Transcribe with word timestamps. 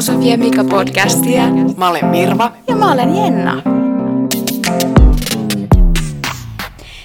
Sofia 0.00 0.38
Mika 0.38 0.64
podcastia. 0.64 1.42
Mä 1.76 1.88
olen 1.88 2.06
Mirva. 2.06 2.52
Ja 2.68 2.76
mä 2.76 2.92
olen 2.92 3.16
Jenna. 3.16 3.62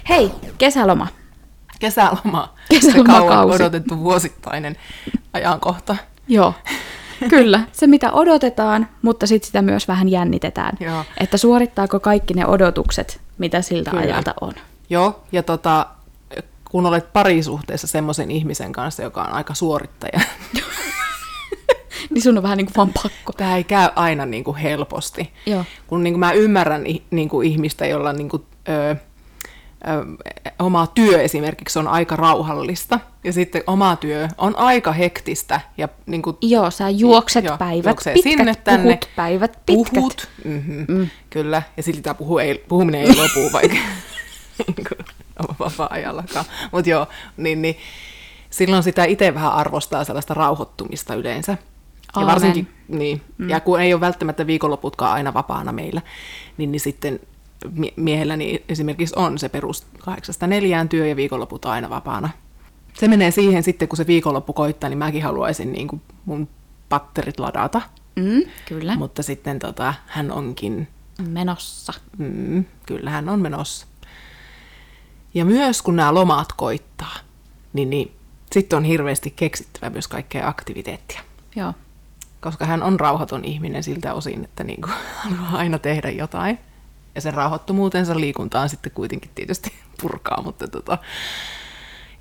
Hei, 0.10 0.32
kesäloma. 0.58 1.08
Kesäloma. 1.80 2.54
Kesälomakausi. 2.70 2.92
Se 2.92 3.04
kauan 3.04 3.52
odotettu 3.52 4.00
vuosittainen 4.00 4.76
ajankohta. 5.34 5.96
Joo, 6.28 6.54
kyllä. 7.30 7.62
Se 7.72 7.88
mitä 7.88 8.12
odotetaan, 8.12 8.88
mutta 9.02 9.28
sitten 9.28 9.48
sitä 9.48 9.62
myös 9.62 9.88
vähän 9.88 10.10
jännitetään. 10.10 10.78
Joo. 10.80 11.04
Että 11.20 11.38
suorittaako 11.38 12.00
kaikki 12.00 12.34
ne 12.34 12.46
odotukset, 12.48 13.22
mitä 13.38 13.62
siltä 13.62 13.92
Kyllä. 13.92 14.04
ajalta 14.04 14.34
on. 14.42 14.54
Joo, 14.90 15.24
ja 15.32 15.44
tota, 15.44 15.88
kun 16.72 16.86
olet 16.86 17.14
parisuhteessa 17.14 17.88
semmoisen 17.88 18.32
ihmisen 18.32 18.72
kanssa, 18.72 19.04
joka 19.04 19.22
on 19.22 19.34
aika 19.34 19.54
suorittaja, 19.54 20.20
Niin 22.10 22.22
sun 22.22 22.38
on 22.38 22.44
vähän 22.44 22.58
niin 22.58 22.66
kuin 22.66 22.76
vaan 22.76 22.94
pakko. 23.04 23.34
tämä 23.38 23.58
ei 23.58 23.64
käy 23.64 23.90
aina 23.96 24.26
niin 24.26 24.44
kuin 24.44 24.58
helposti. 24.58 25.34
Joo. 25.46 25.66
Kun 25.88 26.04
niin 26.04 26.14
kuin 26.14 26.20
mä 26.20 26.32
ymmärrän 26.32 26.84
niin 27.12 27.30
kuin 27.30 27.48
ihmistä, 27.48 27.86
jolla 27.86 28.14
niin 28.14 28.30
kuin, 28.30 28.44
ö, 28.70 28.90
ö, 28.92 28.98
oma 30.60 30.88
työ 30.88 31.22
esimerkiksi 31.22 31.80
on 31.80 31.88
aika 31.88 32.16
rauhallista, 32.16 33.00
ja 33.24 33.34
sitten 33.34 33.64
oma 33.68 33.96
työ 33.96 34.28
on 34.38 34.58
aika 34.58 34.92
hektistä, 34.92 35.62
ja 35.78 35.90
niin 36.06 36.22
kuin, 36.22 36.38
Joo, 36.42 36.72
sä 36.72 36.90
juokset 36.90 37.46
Joo, 37.46 37.58
päivät 37.58 37.96
pitkät, 37.96 38.24
sinne, 38.24 38.56
tänne. 38.56 38.84
puhut 38.84 39.10
päivät 39.16 39.60
pitkät. 39.66 39.94
Puhut, 39.94 40.30
mm-hmm, 40.46 40.86
mm. 40.88 41.10
kyllä, 41.30 41.62
ja 41.78 41.84
silti 41.84 42.02
tämä 42.02 42.14
puhu 42.14 42.38
ei, 42.38 42.64
puhuminen 42.68 43.02
ei 43.02 43.16
lopu, 43.16 43.52
vaikka 43.54 43.78
niinku 44.68 44.96
vapaa-ajallakaan. 45.60 46.46
Mutta 46.72 46.90
joo, 46.90 47.08
niin, 47.38 47.62
niin 47.62 47.78
silloin 48.50 48.84
sitä 48.84 49.04
itse 49.04 49.34
vähän 49.34 49.54
arvostaa 49.54 50.04
sellaista 50.04 50.34
rauhoittumista 50.34 51.16
yleensä. 51.16 51.58
Ja 52.16 52.20
Aamen. 52.20 52.32
varsinkin, 52.34 52.68
niin, 52.88 53.22
mm. 53.38 53.50
ja 53.50 53.60
kun 53.60 53.82
ei 53.82 53.94
ole 53.94 54.02
välttämättä 54.02 54.48
viikonloputkaan 54.48 55.14
aina 55.14 55.34
vapaana 55.34 55.72
meillä, 55.72 56.02
niin, 56.58 56.72
niin 56.72 56.80
sitten 56.80 57.20
mie- 57.72 57.94
miehelläni 57.96 58.64
esimerkiksi 58.70 59.16
on 59.18 59.40
se 59.40 59.50
perus 59.50 59.86
kahdeksasta 60.00 60.48
neljään 60.48 60.90
työ 60.90 61.08
ja 61.08 61.16
viikonloput 61.16 61.66
on 61.66 61.72
aina 61.72 61.90
vapaana. 61.90 62.30
Se 62.94 63.08
menee 63.08 63.32
siihen 63.32 63.64
sitten, 63.64 63.88
kun 63.88 63.98
se 63.98 64.08
viikonloppu 64.08 64.54
koittaa, 64.54 64.90
niin 64.90 64.98
mäkin 64.98 65.24
haluaisin 65.24 65.72
niin 65.74 65.88
kuin 65.88 66.02
mun 66.26 66.48
patterit 66.90 67.40
ladata. 67.40 67.82
Mm, 68.16 68.42
kyllä. 68.68 68.96
Mutta 68.96 69.24
sitten 69.24 69.60
tota, 69.60 69.94
hän 70.08 70.32
onkin, 70.32 70.88
Menossa. 71.28 71.94
mm, 72.18 72.66
kyllä 72.86 73.10
hän 73.10 73.30
on 73.30 73.40
menossa. 73.40 73.88
Ja 75.34 75.46
myös 75.46 75.82
kun 75.82 75.96
nämä 75.96 76.14
lomat 76.14 76.54
koittaa, 76.58 77.16
niin, 77.74 77.90
niin 77.90 78.12
sitten 78.52 78.78
on 78.78 78.84
hirveästi 78.84 79.34
keksittävä 79.36 79.90
myös 79.90 80.08
kaikkea 80.08 80.48
aktiviteettia. 80.48 81.22
Joo. 81.56 81.74
Koska 82.44 82.66
hän 82.66 82.84
on 82.84 83.00
rauhaton 83.00 83.46
ihminen 83.46 83.84
siltä 83.84 84.14
osin, 84.14 84.44
että 84.44 84.64
niin 84.64 84.82
kuin, 84.82 84.94
haluaa 85.24 85.58
aina 85.58 85.80
tehdä 85.80 86.10
jotain. 86.10 86.60
Ja 87.16 87.22
sen 87.22 87.34
rauhoittomuutensa 87.34 88.20
liikuntaan 88.20 88.70
sitten 88.70 88.92
kuitenkin 88.92 89.32
tietysti 89.36 89.74
purkaa. 90.02 90.42
Mutta 90.42 90.68
tota. 90.68 90.98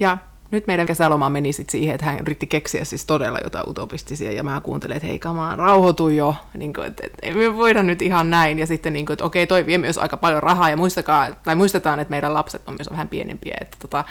Ja 0.01 0.19
nyt 0.51 0.67
meidän 0.67 0.87
kesäloma 0.87 1.31
meni 1.31 1.53
sitten 1.53 1.73
siihen, 1.73 1.95
että 1.95 2.07
hän 2.07 2.19
yritti 2.19 2.47
keksiä 2.47 2.85
siis 2.85 3.07
todella 3.07 3.39
jotain 3.45 3.69
utopistisia. 3.69 4.33
Ja 4.33 4.43
mä 4.43 4.61
kuuntelin, 4.61 4.97
että 4.97 5.07
hei 5.07 5.19
kamaan, 5.19 5.59
rauhoitu 5.59 6.09
jo. 6.09 6.35
Niin 6.55 6.73
kuin, 6.73 6.87
että, 6.87 7.07
että 7.07 7.19
ei 7.23 7.35
me 7.35 7.57
voida 7.57 7.83
nyt 7.83 8.03
ihan 8.03 8.31
näin. 8.31 8.59
Ja 8.59 8.67
sitten 8.67 8.93
niin 8.93 9.07
kuin, 9.07 9.15
että 9.15 9.25
okei, 9.25 9.47
toi 9.47 9.67
vie 9.67 9.79
myös 9.79 9.99
aika 9.99 10.17
paljon 10.17 10.43
rahaa. 10.43 10.71
Ja 10.71 10.77
muistakaa, 10.77 11.29
tai 11.45 11.55
muistetaan, 11.55 12.01
että 12.01 12.11
meidän 12.11 12.35
lapset 12.35 12.63
on 12.69 12.75
myös 12.75 12.91
vähän 12.91 13.09
pienempiä. 13.09 13.57
Että 13.61 13.77
tota, 13.81 14.05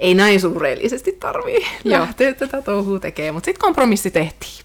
ei 0.00 0.14
näin 0.14 0.40
suureellisesti 0.40 1.12
tarvii 1.12 1.66
lähteä 1.84 2.34
tätä 2.34 2.62
touhua 2.62 2.98
tekemään. 2.98 3.34
Mutta 3.34 3.44
sitten 3.44 3.60
kompromissi 3.60 4.10
tehtiin 4.10 4.64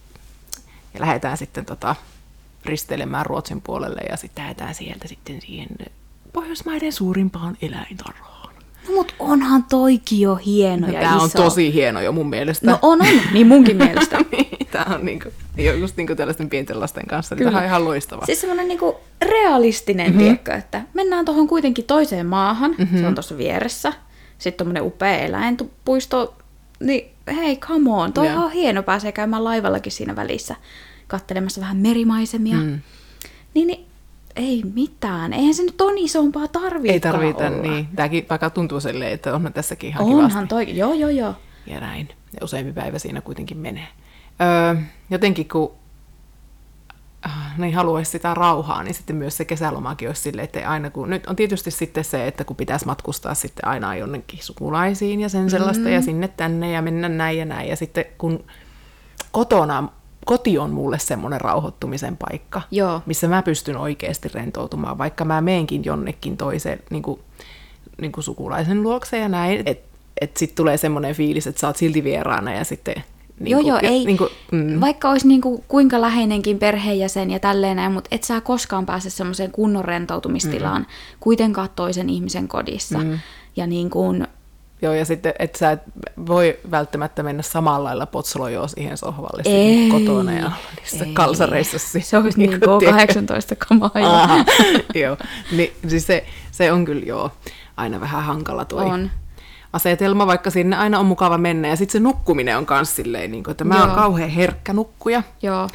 ja 0.97 1.05
lähdetään 1.05 1.37
sitten 1.37 1.65
tota, 1.65 1.95
risteilemään 2.65 3.25
Ruotsin 3.25 3.61
puolelle 3.61 4.01
ja 4.09 4.17
sitten 4.17 4.43
lähdetään 4.43 4.75
sieltä 4.75 5.07
sitten 5.07 5.41
siihen 5.41 5.67
Pohjoismaiden 6.33 6.93
suurimpaan 6.93 7.57
eläintarhaan. 7.61 8.53
No, 8.87 8.93
mut 8.93 9.15
onhan 9.19 9.63
toikin 9.63 10.19
jo 10.19 10.35
hieno 10.35 10.87
ja 10.87 11.01
Tämä 11.01 11.15
iso. 11.15 11.23
on 11.23 11.31
tosi 11.31 11.73
hieno 11.73 12.01
jo 12.01 12.11
mun 12.11 12.29
mielestä. 12.29 12.71
No 12.71 12.79
on, 12.81 13.01
on. 13.01 13.07
Niin 13.33 13.47
munkin 13.47 13.77
mielestä. 13.85 14.17
Tämä 14.71 14.95
on 14.95 15.05
niinku, 15.05 15.29
just 15.79 15.97
niinku 15.97 16.15
tällaisten 16.15 16.49
pienten 16.49 16.79
lasten 16.79 17.05
kanssa, 17.07 17.35
niin 17.35 17.45
tämä 17.45 17.57
on 17.57 17.65
ihan 17.65 17.85
loistava. 17.85 18.25
Siis 18.25 18.41
semmoinen 18.41 18.67
niinku 18.67 18.95
realistinen, 19.21 20.07
mm-hmm. 20.07 20.19
tiedätkö, 20.19 20.53
että 20.53 20.81
mennään 20.93 21.25
tuohon 21.25 21.47
kuitenkin 21.47 21.85
toiseen 21.85 22.25
maahan, 22.25 22.75
mm-hmm. 22.77 22.99
se 22.99 23.07
on 23.07 23.15
tuossa 23.15 23.37
vieressä. 23.37 23.93
Sitten 24.37 24.57
tommonen 24.57 24.83
upea 24.83 25.17
eläinpuisto, 25.17 26.35
niin 26.79 27.09
hei, 27.35 27.57
come 27.57 27.89
on, 27.91 28.13
toi 28.13 28.27
Joo. 28.27 28.45
on 28.45 28.51
hieno, 28.51 28.83
pääsee 28.83 29.11
käymään 29.11 29.43
laivallakin 29.43 29.91
siinä 29.91 30.15
välissä, 30.15 30.55
kattelemassa 31.07 31.61
vähän 31.61 31.77
merimaisemia. 31.77 32.57
Mm. 32.57 32.79
Niin, 33.53 33.67
niin, 33.67 33.85
ei 34.35 34.63
mitään, 34.73 35.33
eihän 35.33 35.53
se 35.53 35.63
nyt 35.63 35.81
on 35.81 35.97
isompaa 35.97 36.47
tarvitse 36.47 36.93
Ei 36.93 36.99
tarvita, 36.99 37.47
olla. 37.47 37.57
niin. 37.61 37.87
Tämäkin 37.95 38.25
vaikka 38.29 38.49
tuntuu 38.49 38.79
silleen, 38.79 39.11
että 39.11 39.35
onhan 39.35 39.53
tässäkin 39.53 39.89
ihan 39.89 40.05
Onhan 40.05 40.29
kivasti. 40.29 40.47
toi, 40.47 40.77
joo 40.77 40.93
joo 40.93 41.09
joo. 41.09 41.33
ja 41.67 41.79
näin. 41.79 42.07
Ja 42.33 42.39
useampi 42.43 42.73
päivä 42.73 42.99
siinä 42.99 43.21
kuitenkin 43.21 43.57
menee. 43.57 43.87
Öö, 44.41 44.81
jotenkin 45.09 45.47
kun 45.47 45.71
niin 47.57 47.75
haluaisi 47.75 48.11
sitä 48.11 48.33
rauhaa, 48.33 48.83
niin 48.83 48.93
sitten 48.93 49.15
myös 49.15 49.37
se 49.37 49.45
kesälomakin 49.45 50.09
olisi 50.09 50.21
silleen, 50.21 50.43
että 50.43 50.69
aina 50.69 50.89
kun, 50.89 51.09
nyt 51.09 51.27
on 51.27 51.35
tietysti 51.35 51.71
sitten 51.71 52.03
se, 52.03 52.27
että 52.27 52.43
kun 52.43 52.55
pitäisi 52.55 52.85
matkustaa 52.85 53.33
sitten 53.33 53.67
aina 53.67 53.95
jonnekin 53.95 54.43
sukulaisiin 54.43 55.19
ja 55.19 55.29
sen 55.29 55.49
sellaista 55.49 55.85
mm. 55.85 55.93
ja 55.93 56.01
sinne 56.01 56.27
tänne 56.27 56.71
ja 56.71 56.81
mennä 56.81 57.09
näin 57.09 57.37
ja 57.37 57.45
näin. 57.45 57.69
Ja 57.69 57.75
sitten 57.75 58.05
kun 58.17 58.43
kotona, 59.31 59.89
koti 60.25 60.57
on 60.57 60.69
mulle 60.69 60.99
semmoinen 60.99 61.41
rauhoittumisen 61.41 62.17
paikka, 62.17 62.61
Joo. 62.71 63.01
missä 63.05 63.27
mä 63.27 63.41
pystyn 63.41 63.77
oikeasti 63.77 64.29
rentoutumaan, 64.33 64.97
vaikka 64.97 65.25
mä 65.25 65.41
meenkin 65.41 65.85
jonnekin 65.85 66.37
toiseen 66.37 66.79
niin 66.89 67.03
kuin, 67.03 67.19
niin 68.01 68.11
kuin 68.11 68.23
sukulaisen 68.23 68.83
luokse 68.83 69.19
ja 69.19 69.29
näin, 69.29 69.63
että 69.65 69.87
et 70.21 70.37
sitten 70.37 70.55
tulee 70.55 70.77
semmoinen 70.77 71.15
fiilis, 71.15 71.47
että 71.47 71.61
sä 71.61 71.67
oot 71.67 71.77
silti 71.77 72.03
vieraana 72.03 72.53
ja 72.53 72.63
sitten... 72.63 73.03
Niin 73.39 73.51
joo, 73.51 73.61
kuin, 73.61 73.69
joo, 73.69 73.79
ei, 73.83 74.05
Niin 74.05 74.17
kuin, 74.17 74.29
mm, 74.51 74.81
vaikka 74.81 75.09
olisi 75.09 75.27
niinku 75.27 75.63
kuinka 75.67 76.01
läheinenkin 76.01 76.59
perheenjäsen 76.59 77.31
ja 77.31 77.39
tälleen 77.39 77.75
näin, 77.75 77.91
mutta 77.91 78.07
et 78.11 78.23
sä 78.23 78.41
koskaan 78.41 78.85
pääse 78.85 79.09
semmoiseen 79.09 79.51
kunnon 79.51 79.85
rentoutumistilaan 79.85 80.81
mm. 80.81 80.87
kuitenkaan 81.19 81.69
toisen 81.75 82.09
ihmisen 82.09 82.47
kodissa. 82.47 82.97
Mm. 82.97 83.19
Ja 83.55 83.67
niin 83.67 83.89
kuin, 83.89 84.27
joo, 84.81 84.93
ja 84.93 85.05
sitten, 85.05 85.33
että 85.39 85.57
sä 85.57 85.71
et 85.71 85.81
voi 86.27 86.59
välttämättä 86.71 87.23
mennä 87.23 87.43
samalla 87.43 87.83
lailla 87.83 88.05
potsolojoon 88.05 88.69
siihen 88.69 88.97
sohvalle 88.97 89.41
Ei, 89.45 89.89
kotona 89.89 90.33
ja 90.33 90.51
niissä 90.79 91.05
ei. 91.05 91.13
kalsareissa. 91.13 91.79
se 91.79 92.17
olisi 92.17 92.39
niin 92.39 92.49
kuin, 92.49 92.79
tiedätkö? 92.79 93.13
K18-kamaa. 93.13 93.91
jo. 93.95 94.09
Aa, 94.09 94.45
joo, 95.03 95.17
niin, 95.51 95.73
siis 95.87 96.07
se, 96.07 96.25
se 96.51 96.71
on 96.71 96.85
kyllä 96.85 97.05
joo, 97.05 97.31
aina 97.77 97.99
vähän 97.99 98.23
hankala 98.23 98.65
toi 98.65 98.85
On. 98.85 99.11
Asetelma, 99.77 100.27
vaikka 100.27 100.49
sinne 100.49 100.75
aina 100.75 100.99
on 100.99 101.05
mukava 101.05 101.37
mennä. 101.37 101.67
Ja 101.67 101.75
sitten 101.75 101.93
se 101.93 101.99
nukkuminen 101.99 102.57
on 102.57 102.65
kans 102.65 102.95
silleen, 102.95 103.31
niin 103.31 103.43
kuin, 103.43 103.51
että 103.51 103.63
mä 103.63 103.85
oon 103.85 103.95
kauhean 103.95 104.29
herkkä 104.29 104.73
nukkuja. 104.73 105.23
Joo, 105.41 105.69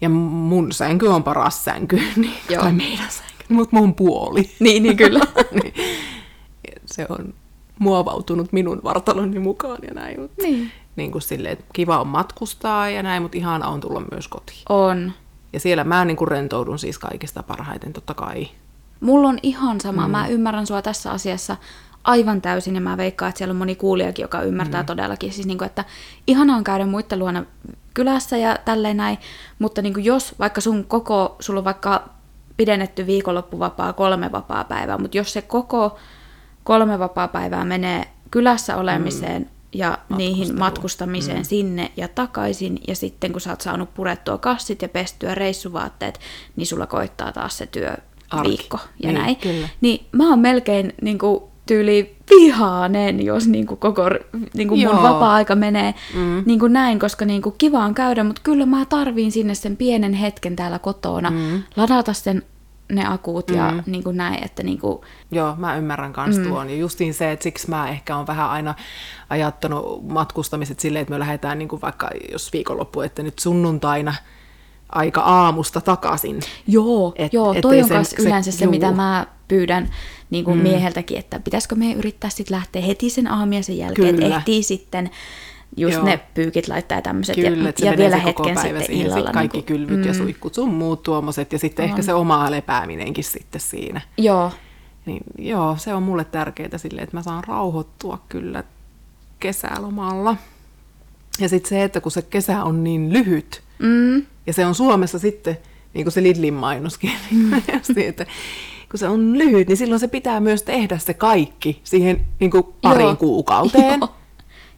Ja 0.00 0.08
mun 0.08 0.72
sänky 0.72 1.06
on 1.06 1.22
paras 1.22 1.64
sänky, 1.64 1.96
niin, 2.16 2.34
Joo. 2.50 2.62
tai 2.62 2.72
meidän 2.72 3.10
sänky, 3.10 3.44
mutta 3.48 3.76
mun 3.76 3.94
puoli. 3.94 4.50
niin, 4.60 4.82
niin 4.82 4.96
kyllä. 4.96 5.20
niin, 5.62 5.74
se 6.86 7.06
on 7.08 7.34
muovautunut 7.78 8.52
minun 8.52 8.80
vartaloni 8.84 9.38
mukaan 9.38 9.78
ja 9.88 9.94
näin. 9.94 10.20
Mutta 10.20 10.42
niin. 10.42 10.72
niin 10.96 11.12
kuin 11.12 11.22
silleen, 11.22 11.52
että 11.52 11.64
kiva 11.72 12.00
on 12.00 12.06
matkustaa 12.06 12.90
ja 12.90 13.02
näin, 13.02 13.22
mutta 13.22 13.38
ihana 13.38 13.68
on 13.68 13.80
tulla 13.80 14.02
myös 14.10 14.28
kotiin. 14.28 14.62
On. 14.68 15.12
Ja 15.52 15.60
siellä 15.60 15.84
mä 15.84 16.04
niin 16.04 16.16
kuin 16.16 16.28
rentoudun 16.28 16.78
siis 16.78 16.98
kaikista 16.98 17.42
parhaiten, 17.42 17.92
totta 17.92 18.14
kai. 18.14 18.48
Mulla 19.00 19.28
on 19.28 19.38
ihan 19.42 19.80
sama. 19.80 20.06
Mm. 20.06 20.10
Mä 20.10 20.28
ymmärrän 20.28 20.66
sua 20.66 20.82
tässä 20.82 21.10
asiassa 21.10 21.56
aivan 22.04 22.42
täysin 22.42 22.74
ja 22.74 22.80
mä 22.80 22.96
veikkaan, 22.96 23.28
että 23.28 23.38
siellä 23.38 23.52
on 23.52 23.56
moni 23.56 23.74
kuulijakin, 23.76 24.22
joka 24.22 24.42
ymmärtää 24.42 24.82
mm. 24.82 24.86
todellakin. 24.86 25.32
Siis 25.32 25.46
niin 25.46 25.58
kuin, 25.58 25.66
että 25.66 25.84
ihana 26.26 26.56
on 26.56 26.64
käydä 26.64 26.86
muiden 26.86 27.18
luona 27.18 27.44
kylässä 27.94 28.36
ja 28.36 28.58
tälleen 28.64 28.96
näin, 28.96 29.18
mutta 29.58 29.82
niin 29.82 29.94
kuin 29.94 30.04
jos 30.04 30.34
vaikka 30.38 30.60
sun 30.60 30.84
koko, 30.84 31.36
sulla 31.40 31.58
on 31.58 31.64
vaikka 31.64 32.08
pidennetty 32.56 33.06
viikonloppuvapaa 33.06 33.92
kolme 33.92 34.32
vapaa 34.32 34.64
päivää, 34.64 34.98
mutta 34.98 35.16
jos 35.16 35.32
se 35.32 35.42
koko 35.42 35.98
kolme 36.64 36.98
vapaa 36.98 37.28
päivää 37.28 37.64
menee 37.64 38.04
kylässä 38.30 38.76
olemiseen 38.76 39.42
mm. 39.42 39.48
ja 39.72 39.98
niihin 40.16 40.58
matkustamiseen 40.58 41.38
mm. 41.38 41.44
sinne 41.44 41.92
ja 41.96 42.08
takaisin, 42.08 42.80
ja 42.88 42.96
sitten 42.96 43.32
kun 43.32 43.40
sä 43.40 43.50
oot 43.50 43.60
saanut 43.60 43.94
purettua 43.94 44.38
kassit 44.38 44.82
ja 44.82 44.88
pestyä 44.88 45.34
reissuvaatteet, 45.34 46.20
niin 46.56 46.66
sulla 46.66 46.86
koittaa 46.86 47.32
taas 47.32 47.58
se 47.58 47.66
työ 47.66 47.94
Arki. 48.30 48.48
viikko 48.48 48.78
ja 49.02 49.12
Niin, 49.12 49.22
näin. 49.22 49.36
kyllä. 49.36 49.68
Niin 49.80 50.06
mä 50.12 50.28
oon 50.28 50.38
melkein 50.38 50.92
niin 51.02 51.18
kuin, 51.18 51.42
tyyli 51.68 52.16
vihaanen, 52.30 53.24
jos 53.24 53.46
niin 53.48 53.66
kuin, 53.66 53.78
koko 53.78 54.02
niin 54.54 54.68
kuin 54.68 54.80
mun 54.80 54.94
Joo. 54.94 55.02
vapaa-aika 55.02 55.54
menee 55.54 55.94
mm. 56.14 56.42
niin 56.46 56.58
kuin 56.58 56.72
näin, 56.72 56.98
koska 56.98 57.24
niin 57.24 57.42
kuin, 57.42 57.54
kiva 57.58 57.78
on 57.84 57.94
käydä, 57.94 58.24
mutta 58.24 58.40
kyllä 58.44 58.66
mä 58.66 58.84
tarviin 58.84 59.32
sinne 59.32 59.54
sen 59.54 59.76
pienen 59.76 60.12
hetken 60.12 60.56
täällä 60.56 60.78
kotona, 60.78 61.30
mm. 61.30 61.62
ladata 61.76 62.12
sen 62.12 62.42
ne 62.92 63.06
akut 63.06 63.50
ja 63.50 63.74
niin 63.86 64.04
kuin 64.04 64.16
näin, 64.16 64.44
että 64.44 64.62
niin 64.62 64.78
kuin, 64.78 64.98
Joo, 65.30 65.54
mä 65.56 65.76
ymmärrän 65.76 66.12
kans 66.12 66.38
mm. 66.38 66.44
tuon. 66.48 66.70
Ja 66.70 66.76
justiin 66.76 67.14
se, 67.14 67.32
että 67.32 67.42
siksi 67.42 67.70
mä 67.70 67.88
ehkä 67.88 68.16
on 68.16 68.26
vähän 68.26 68.50
aina 68.50 68.74
ajattanut 69.30 70.08
matkustamiset 70.08 70.80
silleen, 70.80 71.02
että 71.02 71.14
me 71.14 71.18
lähdetään 71.18 71.58
niin 71.58 71.68
kuin 71.68 71.82
vaikka 71.82 72.10
jos 72.32 72.52
viikonloppu, 72.52 73.00
että 73.00 73.22
nyt 73.22 73.38
sunnuntaina 73.38 74.14
aika 74.88 75.20
aamusta 75.20 75.80
takaisin. 75.80 76.40
Joo, 76.66 77.12
Et- 77.16 77.32
joo 77.32 77.54
toi 77.60 77.80
on 77.80 77.88
se- 77.88 77.94
myös 77.94 78.10
se- 78.10 78.22
yleensä 78.22 78.52
se, 78.52 78.64
juu. 78.64 78.70
mitä 78.70 78.92
mä 78.92 79.26
pyydän 79.48 79.90
niin 80.30 80.44
kuin 80.44 80.56
mm. 80.56 80.62
mieheltäkin, 80.62 81.18
että 81.18 81.40
pitäisikö 81.40 81.74
me 81.74 81.92
yrittää 81.92 82.30
sitten 82.30 82.56
lähteä 82.56 82.82
heti 82.82 83.10
sen 83.10 83.26
aamiaisen 83.26 83.78
jälkeen, 83.78 84.22
että 84.22 84.36
ehtii 84.36 84.62
sitten 84.62 85.10
just 85.76 85.96
Joo. 85.96 86.04
ne 86.04 86.20
pyykit 86.34 86.68
laittaa 86.68 87.02
tämmöiset, 87.02 87.34
Kyllä, 87.34 87.72
ja, 87.78 87.90
ja 87.90 87.96
vielä 87.96 88.16
hetken 88.16 88.54
päivä 88.54 88.78
sitten 88.78 88.86
siihen, 88.86 89.06
illalla. 89.06 89.26
sit 89.26 89.34
kaikki 89.34 89.56
niin 89.56 89.66
kuin, 89.66 89.76
kylvyt 89.88 90.06
ja 90.06 90.14
suihkut 90.14 90.54
sun 90.54 90.74
muut 90.74 91.02
tuommoiset, 91.02 91.52
ja 91.52 91.58
sitten 91.58 91.84
ehkä 91.84 92.02
se 92.02 92.14
oma 92.14 92.50
lepääminenkin 92.50 93.24
sitten 93.24 93.60
siinä. 93.60 94.00
Joo, 94.18 94.52
Niin 95.06 95.22
joo, 95.38 95.76
se 95.78 95.94
on 95.94 96.02
mulle 96.02 96.24
tärkeää 96.24 96.78
silleen, 96.78 97.04
että 97.04 97.16
mä 97.16 97.22
saan 97.22 97.44
rauhoittua 97.44 98.18
kyllä 98.28 98.64
kesälomalla. 99.40 100.36
Ja 101.40 101.48
sitten 101.48 101.68
se, 101.68 101.84
että 101.84 102.00
kun 102.00 102.12
se 102.12 102.22
kesä 102.22 102.64
on 102.64 102.84
niin 102.84 103.12
lyhyt, 103.12 103.62
mm, 103.78 104.26
ja 104.46 104.52
se 104.52 104.66
on 104.66 104.74
Suomessa 104.74 105.18
sitten, 105.18 105.58
niin 105.94 106.04
kuin 106.04 106.12
se 106.12 106.22
Lidlin 106.22 106.54
mainoskin, 106.54 107.10
mm. 107.30 107.52
että 108.08 108.26
kun 108.90 108.98
se 108.98 109.08
on 109.08 109.38
lyhyt, 109.38 109.68
niin 109.68 109.76
silloin 109.76 110.00
se 110.00 110.08
pitää 110.08 110.40
myös 110.40 110.62
tehdä 110.62 110.98
se 110.98 111.14
kaikki 111.14 111.80
siihen 111.84 112.20
niin 112.40 112.50
kuin 112.50 112.64
pariin 112.82 113.06
Joo. 113.06 113.16
kuukauteen. 113.16 114.00
Joo. 114.00 114.14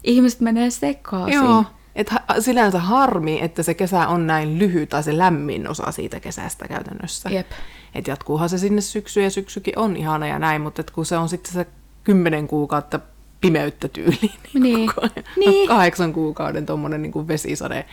Ihmiset 0.03 0.39
menee 0.41 0.69
sekaisin. 0.69 1.33
Joo. 1.33 1.63
Et 1.95 2.09
ha- 2.09 2.25
sinänsä 2.39 2.79
harmi, 2.79 3.39
että 3.41 3.63
se 3.63 3.73
kesä 3.73 4.07
on 4.07 4.27
näin 4.27 4.59
lyhyt 4.59 4.89
tai 4.89 5.03
se 5.03 5.17
lämmin 5.17 5.67
osa 5.67 5.91
siitä 5.91 6.19
kesästä 6.19 6.67
käytännössä. 6.67 7.29
Jep. 7.29 7.47
Et 7.95 8.07
jatkuuhan 8.07 8.49
se 8.49 8.57
sinne 8.57 8.81
syksyyn 8.81 9.23
ja 9.23 9.29
syksykin 9.29 9.79
on 9.79 9.97
ihana 9.97 10.27
ja 10.27 10.39
näin, 10.39 10.61
mutta 10.61 10.81
et 10.81 10.91
kun 10.91 11.05
se 11.05 11.17
on 11.17 11.29
sitten 11.29 11.53
se 11.53 11.65
kymmenen 12.03 12.47
kuukautta 12.47 12.99
pimeyttä 13.41 13.87
tyyliin, 13.87 14.19
niin, 14.53 14.63
Niin. 14.63 14.87
koko 14.87 15.01
ajan. 15.01 15.25
Niin. 15.37 15.67
kahdeksan 15.67 16.13
kuukauden 16.13 16.65
tuommoinen 16.65 17.01
niin 17.01 17.27
vesisade 17.27 17.85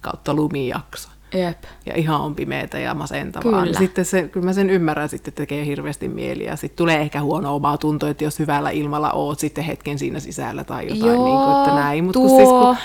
kautta 0.00 0.34
lumijakso. 0.34 1.08
Jep. 1.34 1.58
Ja 1.86 1.94
ihan 1.96 2.20
on 2.20 2.34
pimeätä 2.34 2.78
ja 2.78 2.94
masentavaa. 2.94 3.62
Kyllä. 3.62 3.78
Sitten 3.78 4.04
se, 4.04 4.28
kyllä 4.28 4.46
mä 4.46 4.52
sen 4.52 4.70
ymmärrän, 4.70 5.08
sitten 5.08 5.34
tekee 5.34 5.66
hirveästi 5.66 6.08
mieli. 6.08 6.44
Ja 6.44 6.56
sitten 6.56 6.76
tulee 6.76 7.00
ehkä 7.00 7.20
huono 7.20 7.54
omaa 7.54 7.78
tunto, 7.78 8.06
että 8.06 8.24
jos 8.24 8.38
hyvällä 8.38 8.70
ilmalla 8.70 9.10
oot 9.10 9.38
sitten 9.38 9.64
hetken 9.64 9.98
siinä 9.98 10.20
sisällä 10.20 10.64
tai 10.64 10.82
jotain, 10.82 11.12
Joo, 11.12 11.24
niin 11.24 11.38
kuin, 11.38 11.58
että 11.58 11.74
näin. 11.74 12.04
Mutta 12.04 12.20
kun, 12.20 12.30
siis, 12.30 12.48
kun, 12.48 12.76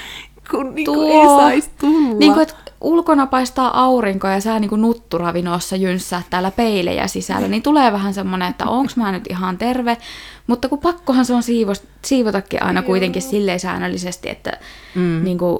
kun 0.51 0.75
niin 0.75 0.85
kuin 0.85 1.11
ei 1.11 1.25
saisi 1.25 1.69
tulla. 1.79 2.17
Niin 2.19 2.33
kuin, 2.33 2.44
että 2.44 2.55
ulkona 2.81 3.27
paistaa 3.27 3.83
aurinko 3.83 4.27
ja 4.27 4.41
sä 4.41 4.59
niin 4.59 4.69
kuin 4.69 4.81
nutturavinossa 4.81 5.75
jynssää 5.75 6.21
täällä 6.29 6.51
peilejä 6.51 7.07
sisällä, 7.07 7.47
niin 7.47 7.63
tulee 7.63 7.91
vähän 7.91 8.13
semmoinen, 8.13 8.49
että 8.49 8.65
onks 8.65 8.97
mä 8.97 9.11
nyt 9.11 9.23
ihan 9.29 9.57
terve. 9.57 9.97
Mutta 10.47 10.69
kun 10.69 10.79
pakkohan 10.79 11.25
se 11.25 11.33
on 11.33 11.44
siivos, 11.44 11.83
siivotakin 12.05 12.63
aina 12.63 12.81
kuitenkin 12.81 13.21
silleen 13.21 13.59
säännöllisesti, 13.59 14.29
että, 14.29 14.51
mm. 14.95 15.23
niin 15.23 15.38
kuin, 15.38 15.59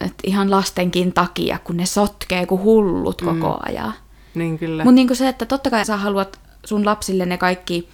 että 0.00 0.22
ihan 0.24 0.50
lastenkin 0.50 1.12
takia, 1.12 1.58
kun 1.64 1.76
ne 1.76 1.86
sotkee 1.86 2.46
kuin 2.46 2.62
hullut 2.62 3.22
koko 3.22 3.58
ajan. 3.68 3.92
Niin 4.34 4.58
kyllä. 4.58 4.84
Mutta 4.84 4.94
niin 4.94 5.16
se, 5.16 5.28
että 5.28 5.46
totta 5.46 5.70
kai 5.70 5.84
sä 5.84 5.96
haluat 5.96 6.40
sun 6.66 6.86
lapsille 6.86 7.26
ne 7.26 7.38
kaikki 7.38 7.88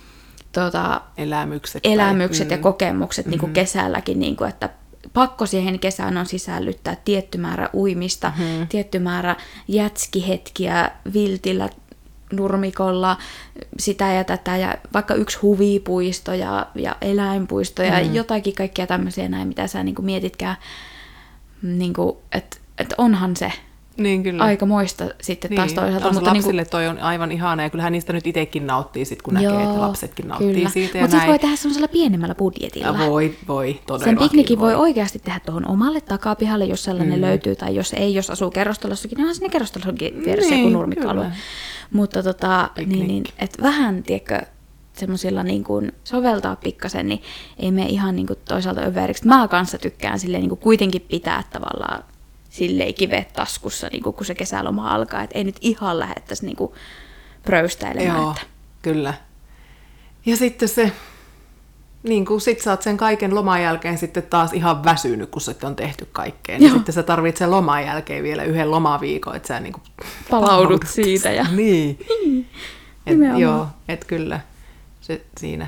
tota, 0.52 1.00
elämykset. 1.16 1.82
tai- 1.82 1.92
elämykset 1.92 2.50
ja 2.50 2.56
mm. 2.56 2.62
kokemukset 2.62 3.26
niin 3.26 3.40
kuin 3.40 3.52
kesälläkin, 3.52 4.18
niin 4.18 4.36
kuin, 4.36 4.48
että 4.48 4.68
pakko 5.12 5.46
siihen 5.46 5.78
kesään 5.78 6.16
on 6.16 6.26
sisällyttää 6.26 6.96
tietty 7.04 7.38
määrä 7.38 7.70
uimista, 7.74 8.32
mm-hmm. 8.38 8.66
tietty 8.68 8.98
määrä 8.98 9.36
jätskihetkiä 9.68 10.90
viltillä 11.12 11.68
nurmikolla, 12.32 13.16
sitä 13.78 14.12
ja 14.12 14.24
tätä, 14.24 14.56
ja 14.56 14.74
vaikka 14.94 15.14
yksi 15.14 15.38
huvipuisto 15.42 16.34
ja, 16.34 16.66
ja 16.74 16.96
eläinpuisto 17.00 17.82
ja 17.82 18.00
Mm. 18.04 18.14
jotakin 18.14 18.54
kaikkia 18.54 18.86
tämmöisiä 18.86 19.28
näin, 19.28 19.48
mitä 19.48 19.66
sä 19.66 19.82
niin 19.82 19.94
kuin 19.94 20.06
mietitkään, 20.06 20.56
niin 21.66 21.92
kuin, 21.94 22.16
että, 22.32 22.56
että 22.78 22.94
onhan 22.98 23.36
se 23.36 23.52
Niin 23.96 24.22
kyllä. 24.22 24.44
aika 24.44 24.66
moista 24.66 25.04
sitten 25.20 25.54
taas 25.54 25.72
toisaalta. 25.72 26.06
on 26.06 26.14
se 26.14 26.20
Mutta 26.20 26.32
niin 26.32 26.42
lapsille 26.42 26.64
toi 26.64 26.86
on 26.88 26.98
aivan 26.98 27.32
ihana 27.32 27.62
ja 27.62 27.70
kyllähän 27.70 27.92
niistä 27.92 28.12
nyt 28.12 28.26
itsekin 28.26 28.66
nauttii 28.66 29.04
sit, 29.04 29.22
kun 29.22 29.34
näkee, 29.34 29.48
että 29.62 29.80
lapsetkin 29.80 30.28
nauttii 30.28 30.54
kyllä. 30.54 30.68
siitä 30.68 30.98
Mutta 31.00 31.10
sitten 31.16 31.28
voi 31.28 31.38
tehdä 31.38 31.56
semmoisella 31.56 31.88
pienemmällä 31.88 32.34
budjetilla. 32.34 32.86
Ja 32.86 32.98
voi, 32.98 33.36
voi, 33.48 33.72
Sen 33.72 33.80
todellakin 33.86 34.18
piknikin 34.18 34.60
voi 34.60 34.74
oikeasti 34.74 35.18
tehdä 35.18 35.40
tuohon 35.46 35.68
omalle 35.68 36.00
takapihalle, 36.00 36.64
jos 36.64 36.84
sellainen 36.84 37.18
Mm. 37.18 37.22
löytyy, 37.24 37.56
tai 37.56 37.74
jos 37.76 37.92
ei, 37.92 38.14
jos 38.14 38.30
asuu 38.30 38.50
kerrostalossakin, 38.50 39.16
niin 39.16 39.22
onhan 39.24 39.34
sinne 39.34 39.48
kerrostalossakin 39.48 40.24
vieressä 40.24 40.54
Niin, 40.54 40.72
nurmikkoalue. 40.72 41.24
kyllä. 41.24 41.36
Mutta 41.92 42.22
tota, 42.22 42.70
niin, 42.76 42.88
Piknik. 42.88 43.08
niin, 43.08 43.24
et 43.38 43.58
vähän, 43.62 44.02
tiedätkö, 44.02 44.40
semmoisilla 44.98 45.42
niin 45.42 45.64
kuin 45.64 45.92
soveltaa 46.04 46.56
pikkasen, 46.56 47.08
niin 47.08 47.22
ei 47.58 47.70
me 47.70 47.82
ihan 47.86 48.16
niin 48.16 48.26
kuin 48.26 48.38
toisaalta 48.48 48.80
överiksi. 48.80 49.26
Mä 49.26 49.48
kanssa 49.48 49.78
tykkään 49.78 50.18
silleen 50.18 50.40
niin 50.40 50.48
kuin 50.48 50.60
kuitenkin 50.60 51.02
pitää 51.10 51.42
tavallaan 51.50 52.04
silleen 52.50 52.94
kivet 52.94 53.32
taskussa, 53.32 53.88
niin 53.92 54.02
kuin 54.02 54.14
kun 54.14 54.26
se 54.26 54.34
kesäloma 54.34 54.90
alkaa, 54.94 55.22
että 55.22 55.38
ei 55.38 55.44
nyt 55.44 55.56
ihan 55.60 55.98
lähettäisi 55.98 56.46
niin 56.46 56.56
kuin 56.56 56.72
pröystäilemään. 57.42 58.16
Joo, 58.16 58.30
Että, 58.30 58.42
kyllä. 58.82 59.14
Ja 60.26 60.36
sitten 60.36 60.68
se, 60.68 60.92
niin 62.02 62.26
kuin 62.26 62.40
sit 62.40 62.60
sä 62.60 62.70
oot 62.70 62.82
sen 62.82 62.96
kaiken 62.96 63.34
loman 63.34 63.62
jälkeen 63.62 63.98
sitten 63.98 64.22
taas 64.22 64.52
ihan 64.52 64.84
väsynyt, 64.84 65.30
kun 65.30 65.40
sitten 65.40 65.66
on 65.66 65.76
tehty 65.76 66.08
kaikkea. 66.12 66.58
Niin 66.58 66.68
Joo. 66.68 66.76
sitten 66.76 66.94
sä 66.94 67.02
tarvitset 67.02 67.36
sen 67.38 67.50
loman 67.50 67.84
jälkeen 67.86 68.22
vielä 68.22 68.42
yhden 68.44 68.70
lomaviikon, 68.70 69.36
että 69.36 69.48
sä 69.48 69.60
niin 69.60 69.72
kuin 69.72 69.82
Palaudut 70.30 70.84
siitä 70.86 71.30
ja- 71.32 71.46
Niin. 71.56 71.98
Et, 73.06 73.12
Nimenomaan. 73.12 73.40
joo, 73.42 73.66
et 73.88 74.04
kyllä. 74.04 74.40
Se 75.06 75.24
siinä. 75.38 75.66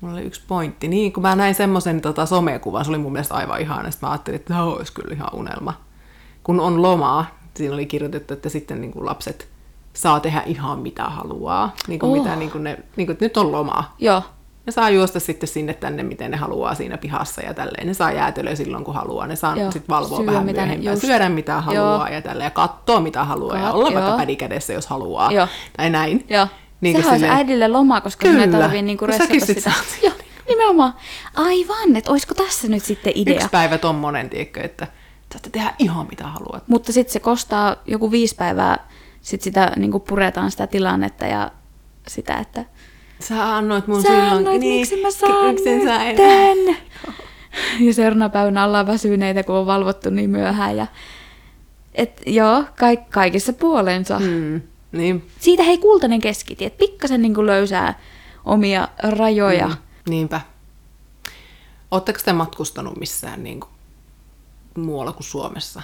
Mulla 0.00 0.14
oli 0.14 0.22
yksi 0.22 0.42
pointti. 0.48 0.88
Niin, 0.88 1.12
kun 1.12 1.22
mä 1.22 1.36
näin 1.36 1.54
semmoisen 1.54 2.00
tota, 2.00 2.26
somekuvan, 2.26 2.84
se 2.84 2.90
oli 2.90 2.98
mun 2.98 3.12
mielestä 3.12 3.34
aivan 3.34 3.60
ihana, 3.60 3.90
sitten 3.90 4.06
mä 4.06 4.12
ajattelin, 4.12 4.36
että 4.36 4.48
tämä 4.48 4.62
olisi 4.64 4.92
kyllä 4.92 5.14
ihan 5.14 5.28
unelma. 5.32 5.74
Kun 6.42 6.60
on 6.60 6.82
lomaa, 6.82 7.26
siinä 7.54 7.74
oli 7.74 7.86
kirjoitettu, 7.86 8.34
että 8.34 8.48
sitten 8.48 8.80
niin 8.80 8.92
kuin 8.92 9.06
lapset 9.06 9.48
saa 9.92 10.20
tehdä 10.20 10.42
ihan 10.46 10.78
mitä 10.78 11.04
haluaa. 11.04 11.74
Niin 11.88 12.00
kuin 12.00 12.10
Oh. 12.12 12.18
mitä, 12.24 12.36
niin 12.36 12.50
kuin 12.50 12.64
ne, 12.64 12.78
niin 12.96 13.06
kuin, 13.06 13.12
että 13.14 13.24
nyt 13.24 13.36
on 13.36 13.52
lomaa. 13.52 13.94
joo, 13.98 14.22
Ne 14.66 14.72
saa 14.72 14.90
juosta 14.90 15.20
sitten 15.20 15.48
sinne 15.48 15.74
tänne, 15.74 16.02
miten 16.02 16.30
ne 16.30 16.36
haluaa 16.36 16.74
siinä 16.74 16.98
pihassa 16.98 17.40
ja 17.42 17.54
tälleen. 17.54 17.86
Ne 17.86 17.94
saa 17.94 18.12
jäätelöä 18.12 18.54
silloin, 18.54 18.84
kun 18.84 18.94
haluaa. 18.94 19.26
Ne 19.26 19.36
saa 19.36 19.54
sitten 19.54 19.82
valvoa 19.88 20.18
syödä 20.18 20.32
vähän 20.32 20.44
mitä 20.44 20.64
just. 20.90 21.02
Syödä 21.02 21.28
mitä 21.28 21.60
haluaa 21.60 22.08
Joo. 22.08 22.14
ja 22.14 22.22
tälleen. 22.22 22.46
Ja 22.46 22.50
katsoa 22.50 23.00
mitä 23.00 23.24
haluaa. 23.24 23.58
ja 23.58 23.70
Kat- 23.70 23.74
olla 23.74 23.84
vaikka 23.94 24.00
joo. 24.10 24.16
pädi 24.18 24.36
kädessä, 24.36 24.72
jos 24.72 24.86
haluaa. 24.86 25.32
Joo. 25.32 25.48
Tai 25.76 25.90
näin. 25.90 26.24
Joo. 26.28 26.46
Niin 26.80 26.96
Sehän 26.96 27.10
olisi 27.12 27.26
äidille 27.28 27.68
loma, 27.68 28.00
koska 28.00 28.28
Kyllä. 28.28 28.58
tarvii 28.58 28.82
niinku 28.82 29.06
No 29.06 29.12
säkin 29.12 29.30
ressata 29.30 29.46
sit 29.46 29.58
sitä. 29.58 29.70
saat 29.70 29.98
Joo, 30.02 30.12
nimenomaan. 30.48 30.94
Aivan, 31.34 31.96
että 31.96 32.10
olisiko 32.10 32.34
tässä 32.34 32.68
nyt 32.68 32.84
sitten 32.84 33.12
idea. 33.16 33.34
Yksi 33.34 33.48
päivä 33.48 33.78
tommonen, 33.78 34.30
tiedätkö, 34.30 34.60
että 34.60 34.86
saatte 35.32 35.50
tehdä 35.50 35.74
ihan 35.78 36.06
mitä 36.10 36.24
haluat. 36.26 36.68
Mutta 36.68 36.92
sitten 36.92 37.12
se 37.12 37.20
kostaa 37.20 37.76
joku 37.86 38.10
viisi 38.10 38.34
päivää, 38.34 38.88
sitten 39.20 39.44
sitä 39.44 39.72
niinku 39.76 40.00
puretaan 40.00 40.50
sitä 40.50 40.66
tilannetta 40.66 41.26
ja 41.26 41.50
sitä, 42.08 42.34
että 42.34 42.64
Sä 43.20 43.56
annoit 43.56 43.86
mun 43.86 44.02
sä 44.02 44.08
silloin... 44.08 44.32
annoit, 44.32 44.60
niin, 44.60 44.80
miksi 44.80 45.02
mä 45.02 45.10
saan 45.10 45.46
miksi 45.54 45.68
en 45.68 45.82
sä 45.84 45.98
nytten? 46.04 46.58
Ja 47.80 47.94
seuraavana 47.94 48.28
päivänä 48.28 48.64
ollaan 48.64 48.86
väsyneitä, 48.86 49.42
kun 49.42 49.54
on 49.54 49.66
valvottu 49.66 50.10
niin 50.10 50.30
myöhään. 50.30 50.76
Ja... 50.76 50.86
Et, 51.94 52.22
joo, 52.26 52.64
kaik, 52.78 53.10
kaikissa 53.10 53.52
puolensa. 53.52 54.18
Mm. 54.18 54.60
Niin, 54.94 55.26
Siitä 55.40 55.62
hei 55.62 55.78
kultainen 55.78 56.20
keskitie, 56.20 56.66
että 56.66 56.78
pikkasen 56.78 57.22
niinku 57.22 57.46
löysää 57.46 58.00
omia 58.44 58.88
rajoja. 59.02 59.68
mm, 59.68 59.74
niinpä. 60.08 60.40
Ootteko 61.90 62.18
te 62.24 62.32
matkustanut 62.32 62.96
missään 62.96 63.42
niin 63.42 63.60
kuin, 63.60 63.70
muualla 64.76 65.12
kuin 65.12 65.24
Suomessa 65.24 65.82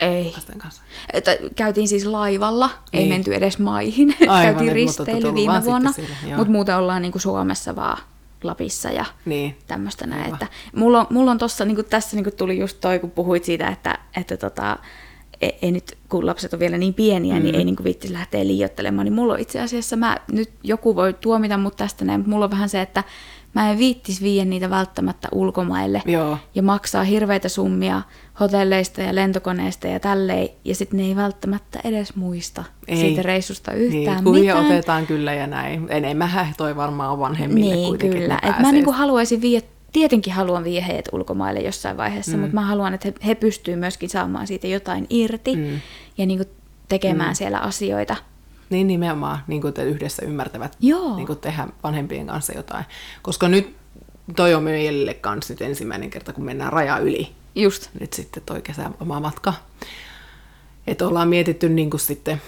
Ei. 0.00 0.32
lasten 0.34 0.58
kanssa? 0.58 0.82
Että 1.12 1.30
käytiin 1.56 1.88
siis 1.88 2.06
laivalla, 2.06 2.70
ei 2.92 3.00
Niin. 3.00 3.08
menty 3.12 3.34
edes 3.34 3.58
maihin. 3.58 4.16
Aivan, 4.28 4.54
käytiin 4.54 4.72
risteily 4.72 5.34
viime 5.34 5.64
vuonna, 5.64 5.92
mutta 6.36 6.52
muuten 6.52 6.76
ollaan 6.76 7.02
niinku 7.02 7.18
Suomessa 7.18 7.76
vaan 7.76 7.98
Lapissa 8.42 8.88
ja 8.90 9.04
Niin. 9.24 9.58
tämmöistä 9.66 10.06
näin. 10.06 10.32
Että 10.32 10.46
mulla, 10.76 11.00
on, 11.00 11.06
mulla 11.10 11.30
on 11.30 11.38
tossa, 11.38 11.64
niinku 11.64 11.82
tässä 11.82 12.16
niinku 12.16 12.30
tuli 12.30 12.58
just 12.58 12.76
toi, 12.80 12.98
kun 12.98 13.10
puhuit 13.10 13.44
siitä, 13.44 13.68
että, 13.68 13.98
että 14.16 14.36
tota, 14.36 14.78
ei, 15.42 15.58
ei 15.62 15.72
nyt, 15.72 15.98
kun 16.08 16.26
lapset 16.26 16.52
on 16.52 16.60
vielä 16.60 16.78
niin 16.78 16.94
pieniä, 16.94 17.34
mm. 17.34 17.42
niin 17.42 17.54
ei 17.54 17.64
niinku 17.64 17.84
viittisi 17.84 18.12
lähteä 18.12 18.46
liioittelemaan, 18.46 19.04
niin 19.04 19.14
mulla 19.14 19.32
on 19.32 19.40
itse 19.40 19.60
asiassa, 19.60 19.96
mä, 19.96 20.16
nyt 20.32 20.50
joku 20.62 20.96
voi 20.96 21.12
tuomita 21.12 21.56
mut 21.56 21.76
tästä 21.76 22.04
näin, 22.04 22.20
mutta 22.20 22.30
mulla 22.30 22.44
on 22.44 22.50
vähän 22.50 22.68
se, 22.68 22.80
että 22.80 23.04
mä 23.54 23.70
en 23.70 23.78
viittis 23.78 24.22
viiä 24.22 24.44
niitä 24.44 24.70
välttämättä 24.70 25.28
ulkomaille 25.32 26.02
Joo. 26.06 26.38
ja 26.54 26.62
maksaa 26.62 27.04
hirveitä 27.04 27.48
summia 27.48 28.02
hotelleista 28.40 29.02
ja 29.02 29.14
lentokoneista 29.14 29.86
ja 29.86 30.00
tälleen, 30.00 30.48
ja 30.64 30.74
sitten 30.74 30.98
ne 31.00 31.06
ei 31.06 31.16
välttämättä 31.16 31.80
edes 31.84 32.16
muista 32.16 32.64
Ei. 32.88 32.96
siitä 32.96 33.22
reissusta 33.22 33.72
yhtään 33.72 34.16
niin, 34.16 34.24
kuvia 34.24 34.54
mitään. 34.54 34.66
otetaan 34.66 35.06
kyllä 35.06 35.34
ja 35.34 35.46
näin. 35.46 35.86
Enemmän 35.88 36.30
toi 36.56 36.76
varmaan 36.76 37.10
on 37.12 37.18
vanhemmille 37.18 37.74
Niin, 37.74 37.88
kuitenkin. 37.88 38.20
kyllä. 38.20 38.34
Et 38.34 38.48
mä 38.48 38.52
pääsee 38.52 38.72
niinku 38.72 38.92
haluaisin 38.92 39.40
viedä, 39.40 39.66
tietenkin 39.92 40.32
haluan 40.32 40.64
viedä 40.64 40.86
heidät 40.86 41.08
ulkomaille 41.12 41.60
jossain 41.60 41.96
vaiheessa, 41.96 42.36
mm. 42.36 42.40
mutta 42.40 42.54
mä 42.54 42.62
haluan, 42.62 42.94
että 42.94 43.08
he, 43.08 43.14
he 43.26 43.34
pystyvät 43.34 43.80
myöskin 43.80 44.10
saamaan 44.10 44.46
siitä 44.46 44.66
jotain 44.66 45.06
irti 45.10 45.56
mm. 45.56 45.80
ja 46.18 46.26
niinku 46.26 46.44
tekemään 46.88 47.30
mm. 47.30 47.34
siellä 47.34 47.58
asioita. 47.58 48.16
Niin 48.70 48.86
nimenomaan, 48.86 49.38
niin 49.46 49.62
kuin 49.62 49.74
te 49.74 49.84
yhdessä 49.84 50.26
ymmärtävät 50.26 50.76
Joo. 50.80 51.16
niin 51.16 51.26
kuin 51.26 51.38
tehdä 51.38 51.68
vanhempien 51.82 52.26
kanssa 52.26 52.52
jotain. 52.56 52.84
Koska 53.22 53.48
nyt 53.48 53.76
toi 54.36 54.54
on 54.54 54.62
meille 54.62 55.14
kanssa 55.14 55.52
nyt 55.52 55.62
ensimmäinen 55.62 56.10
kerta, 56.10 56.32
kun 56.32 56.44
mennään 56.44 56.72
raja 56.72 56.98
yli. 56.98 57.28
Just. 57.54 57.90
Nyt 58.00 58.12
sitten 58.12 58.42
toi 58.46 58.62
kesälomaa 58.62 59.20
matka. 59.20 59.54
Että 60.86 61.06
ollaan 61.06 61.28
mietitty 61.28 61.68
niin 61.68 61.90
kuin 61.90 62.00
sitten, 62.00 62.42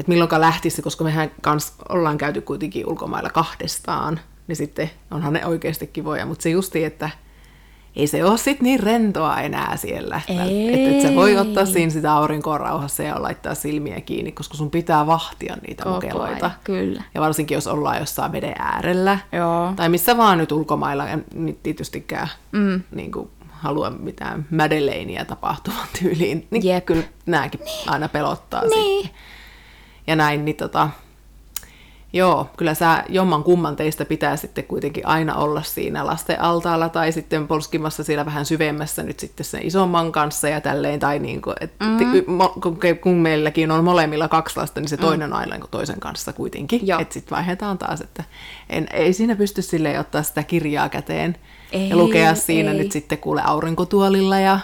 että 0.00 0.12
milloinka 0.12 0.40
lähtisi, 0.40 0.82
koska 0.82 1.04
mehän 1.04 1.30
kans 1.40 1.72
ollaan 1.88 2.18
käyty 2.18 2.40
kuitenkin 2.40 2.86
ulkomailla 2.86 3.30
kahdestaan, 3.30 4.20
niin 4.52 4.56
sitten 4.56 4.90
onhan 5.10 5.32
ne 5.32 5.46
oikeasti 5.46 5.86
kivoja, 5.86 6.26
mutta 6.26 6.42
se 6.42 6.50
justi, 6.50 6.84
että 6.84 7.10
ei 7.96 8.06
se 8.06 8.24
ole 8.24 8.38
sit 8.38 8.60
niin 8.62 8.80
rentoa 8.80 9.40
enää 9.40 9.76
siellä. 9.76 10.20
Että 10.28 10.90
et 10.90 11.00
sä 11.02 11.14
voi 11.14 11.38
ottaa 11.38 11.66
siinä 11.66 11.90
sitä 11.90 12.12
aurinkoa 12.12 12.58
rauhassa 12.58 13.02
ja 13.02 13.22
laittaa 13.22 13.54
silmiä 13.54 14.00
kiinni, 14.00 14.32
koska 14.32 14.54
sun 14.54 14.70
pitää 14.70 15.06
vahtia 15.06 15.56
niitä 15.66 15.82
Koko 15.84 15.94
mukeloita. 15.94 16.46
ajan, 16.46 16.58
kyllä. 16.64 17.02
Ja 17.14 17.20
varsinkin, 17.20 17.54
jos 17.54 17.66
ollaan 17.66 17.98
jossain 17.98 18.32
veden 18.32 18.54
äärellä. 18.58 19.18
Joo. 19.32 19.72
Tai 19.76 19.88
missä 19.88 20.16
vaan 20.16 20.38
nyt 20.38 20.52
ulkomailla, 20.52 21.08
en 21.08 21.24
nyt 21.34 21.62
tietystikään 21.62 22.28
mm. 22.52 22.82
niin 22.94 23.12
kuin, 23.12 23.30
halua 23.50 23.90
mitään 23.90 24.46
Madeleineä 24.50 25.24
tapahtuvan 25.24 25.86
tyyliin. 26.00 26.46
Niin 26.50 26.64
Jep. 26.66 26.84
kyllä 26.84 27.02
nämäkin 27.26 27.60
niin. 27.64 27.90
aina 27.90 28.08
pelottaa 28.08 28.62
Niin. 28.62 29.02
sitten. 29.02 29.20
Ja 30.06 30.16
näin, 30.16 30.44
niin 30.44 30.56
tota, 30.56 30.90
joo, 32.12 32.50
kyllä 32.56 32.74
sä 32.74 33.04
jomman 33.08 33.42
kumman 33.44 33.76
teistä 33.76 34.04
pitää 34.04 34.36
sitten 34.36 34.64
kuitenkin 34.64 35.06
aina 35.06 35.34
olla 35.34 35.62
siinä 35.62 36.06
lasten 36.06 36.40
altaalla 36.40 36.88
tai 36.88 37.12
sitten 37.12 37.48
polskimassa 37.48 38.04
siellä 38.04 38.26
vähän 38.26 38.44
syvemmässä 38.46 39.02
nyt 39.02 39.20
sitten 39.20 39.44
sen 39.46 39.62
isomman 39.66 40.12
kanssa 40.12 40.48
ja 40.48 40.60
tälleen. 40.60 41.00
Tai 41.00 41.18
niin 41.18 41.42
kuin, 41.42 41.56
et, 41.60 41.72
Mm. 41.80 41.88
mm. 41.88 42.38
kun, 42.62 42.78
kun 43.02 43.14
meilläkin 43.16 43.70
on 43.70 43.84
molemmilla 43.84 44.28
kaksi 44.28 44.56
lasta, 44.56 44.80
niin 44.80 44.88
se 44.88 44.96
toinen 44.96 45.32
on 45.32 45.38
aina 45.38 45.52
niin 45.52 45.60
kuin 45.60 45.70
toisen 45.70 46.00
kanssa 46.00 46.32
kuitenkin. 46.32 46.80
Että 47.00 47.14
sitten 47.14 47.36
vaihdetaan 47.36 47.78
taas, 47.78 48.00
että 48.00 48.24
en, 48.70 48.86
ei 48.92 49.12
siinä 49.12 49.36
pysty 49.36 49.62
silleen 49.62 50.00
ottaa 50.00 50.22
sitä 50.22 50.42
kirjaa 50.42 50.88
käteen 50.88 51.36
Ei, 51.72 51.88
ja 51.88 51.96
lukea 51.96 52.34
siinä 52.34 52.70
ei. 52.70 52.78
nyt 52.78 52.92
sitten 52.92 53.18
kuule 53.18 53.42
aurinkotuolilla 53.44 54.38
ja 54.38 54.60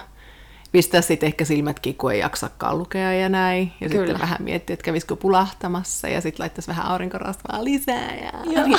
pistää 0.72 1.00
sitten 1.00 1.26
ehkä 1.26 1.44
silmätkin, 1.44 1.94
kun 1.94 2.12
ei 2.12 2.18
jaksakaan 2.18 2.78
lukea 2.78 3.12
ja 3.12 3.28
näin. 3.28 3.72
Ja 3.80 3.88
Kyllä. 3.88 4.06
sitten 4.06 4.20
vähän 4.20 4.38
miettiä, 4.40 4.74
että 4.74 4.84
kävisikö 4.84 5.16
pulahtamassa 5.16 6.08
ja 6.08 6.20
sitten 6.20 6.42
laittaisi 6.42 6.68
vähän 6.68 6.86
aurinkorasvaa 6.86 7.64
lisää. 7.64 8.16
Ja... 8.16 8.32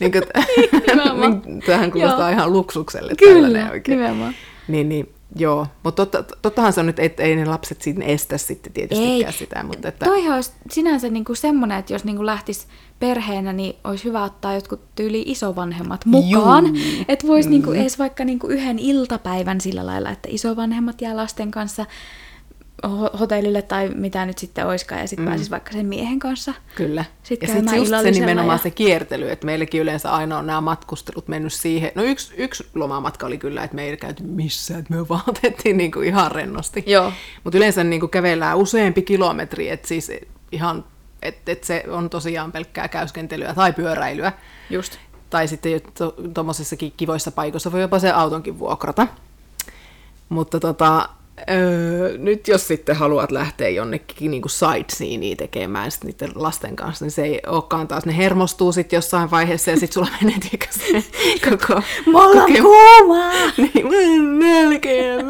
Niin 0.00 0.12
kuin, 0.12 0.22
nimenomaan. 0.86 1.42
niin, 1.44 1.60
tämähän 1.60 1.92
kuulostaa 1.92 2.30
Joo. 2.30 2.38
ihan 2.38 2.52
luksukselle. 2.52 3.12
tällainen 3.14 3.52
Kyllä, 3.52 3.70
oikein. 3.70 3.98
nimenomaan. 3.98 4.34
Niin, 4.68 4.88
niin, 4.88 5.14
joo. 5.36 5.66
Mutta 5.82 6.06
totta, 6.06 6.36
tottahan 6.42 6.72
se 6.72 6.80
on 6.80 6.86
nyt, 6.86 6.98
että 6.98 7.22
ei 7.22 7.36
ne 7.36 7.44
lapset 7.44 7.82
siinä 7.82 8.04
estä 8.04 8.38
sitten 8.38 8.72
tietystikään 8.72 9.32
sitä. 9.32 9.62
Mutta 9.62 9.88
että, 9.88 10.04
Toihan 10.04 10.34
olisi 10.34 10.52
sinänsä 10.70 11.08
niinku 11.08 11.34
semmoinen, 11.34 11.78
että 11.78 11.92
jos 11.92 12.04
niinku 12.04 12.26
lähtisi 12.26 12.66
perheenä, 13.08 13.52
niin 13.52 13.76
olisi 13.84 14.04
hyvä 14.04 14.22
ottaa 14.24 14.54
jotkut 14.54 14.80
tyyli 14.94 15.22
isovanhemmat 15.26 16.04
mukaan. 16.06 16.64
Että 17.08 17.26
voisi 17.26 17.48
Mm. 17.48 17.50
niinku 17.50 17.72
edes 17.72 17.98
vaikka 17.98 18.24
niinku 18.24 18.46
yhden 18.46 18.78
iltapäivän 18.78 19.60
sillä 19.60 19.86
lailla, 19.86 20.10
että 20.10 20.28
isovanhemmat 20.32 21.00
jää 21.00 21.16
lasten 21.16 21.50
kanssa 21.50 21.86
ho- 22.86 23.16
hotellille 23.18 23.62
tai 23.62 23.88
mitä 23.94 24.26
nyt 24.26 24.38
sitten 24.38 24.66
oiskaan, 24.66 25.00
ja 25.00 25.08
sitten 25.08 25.24
mm. 25.24 25.28
pääsisi 25.28 25.50
vaikka 25.50 25.72
sen 25.72 25.86
miehen 25.86 26.18
kanssa. 26.18 26.54
Kyllä. 26.74 27.04
Sitten 27.22 27.48
ja 27.48 27.54
sitten 27.54 27.76
just 27.76 27.92
se 28.02 28.10
nimenomaan 28.10 28.58
ja- 28.58 28.62
se 28.62 28.70
kiertely, 28.70 29.30
että 29.30 29.46
meilläkin 29.46 29.80
yleensä 29.80 30.12
aina 30.12 30.38
on 30.38 30.46
nämä 30.46 30.60
matkustelut 30.60 31.28
mennyt 31.28 31.52
siihen. 31.52 31.90
No 31.94 32.02
yksi, 32.02 32.34
yksi 32.36 32.66
lomamatka 32.74 33.26
oli 33.26 33.38
kyllä, 33.38 33.64
että 33.64 33.76
me 33.76 33.82
ei 33.84 33.96
käyty 33.96 34.22
missään, 34.22 34.80
että 34.80 34.94
me 34.94 35.08
vaan 35.08 35.22
otettiin 35.28 35.76
niin 35.76 35.92
kuin 35.92 36.06
ihan 36.08 36.32
rennosti. 36.32 36.84
Joo. 36.86 37.12
Mutta 37.44 37.56
yleensä 37.58 37.84
niin 37.84 38.00
kuin 38.00 38.10
kävellään 38.10 38.56
useampi 38.58 39.02
kilometri, 39.02 39.68
että 39.68 39.88
siis 39.88 40.12
ihan, 40.52 40.84
että 41.24 41.52
et 41.52 41.64
se 41.64 41.84
on 41.88 42.10
tosiaan 42.10 42.52
pelkkää 42.52 42.88
käyskentelyä 42.88 43.54
tai 43.54 43.72
pyöräilyä. 43.72 44.32
Just. 44.70 44.98
Tai 45.30 45.48
sitten 45.48 45.80
tuommoisissakin 46.34 46.92
kivoissa 46.96 47.32
paikoissa 47.32 47.72
voi 47.72 47.80
jopa 47.80 47.98
se 47.98 48.10
autonkin 48.10 48.58
vuokrata. 48.58 49.06
Mutta 50.28 50.60
tota, 50.60 51.08
öö, 51.50 52.18
nyt 52.18 52.48
jos 52.48 52.68
sitten 52.68 52.96
haluat 52.96 53.30
lähteä 53.30 53.68
jonnekin 53.68 54.30
niin 54.30 54.42
sightseeing 54.46 55.38
tekemään 55.38 55.90
sit 55.90 56.04
niiden 56.04 56.30
lasten 56.34 56.76
kanssa, 56.76 57.04
niin 57.04 57.10
se 57.10 57.22
ei 57.22 57.40
olekaan 57.46 57.88
taas, 57.88 58.06
ne 58.06 58.16
hermostuu 58.16 58.72
sitten 58.72 58.96
jossain 58.96 59.30
vaiheessa 59.30 59.70
ja 59.70 59.76
sitten 59.76 59.94
sulla 59.94 60.08
menee 60.22 60.38
tiedätkö, 60.40 60.66
se 60.70 61.04
koko... 61.50 61.82
Mulla 62.06 62.42
on 62.42 62.52
kuuma! 62.62 63.30
niin, 63.56 64.38
nälkeä, 64.38 65.22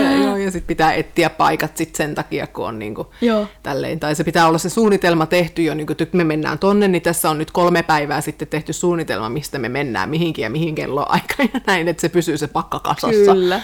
mä. 0.00 0.24
Joo, 0.24 0.36
ja 0.36 0.50
sitten 0.50 0.66
pitää 0.66 0.92
etsiä 0.92 1.30
paikat 1.30 1.76
sit 1.76 1.94
sen 1.94 2.14
takia, 2.14 2.46
kun 2.46 2.66
on 2.66 2.78
niinku 2.78 3.06
Joo. 3.20 3.46
tälleen. 3.62 4.00
Tai 4.00 4.14
se 4.14 4.24
pitää 4.24 4.48
olla 4.48 4.58
se 4.58 4.68
suunnitelma 4.68 5.26
tehty 5.26 5.62
jo, 5.62 5.74
niin 5.74 5.86
kun 5.86 5.96
me 6.12 6.24
mennään 6.24 6.58
tonne, 6.58 6.88
niin 6.88 7.02
tässä 7.02 7.30
on 7.30 7.38
nyt 7.38 7.50
kolme 7.50 7.82
päivää 7.82 8.20
sitten 8.20 8.48
tehty 8.48 8.72
suunnitelma, 8.72 9.28
mistä 9.28 9.58
me 9.58 9.68
mennään 9.68 10.10
mihinkin 10.10 10.42
ja 10.42 10.50
mihin 10.50 10.74
kello 10.74 11.06
aika 11.08 11.34
ja 11.54 11.60
näin, 11.66 11.88
että 11.88 12.00
se 12.00 12.08
pysyy 12.08 12.38
se 12.38 12.46
pakka 12.46 12.80
kasassa. 12.80 13.32
Kyllä. 13.34 13.60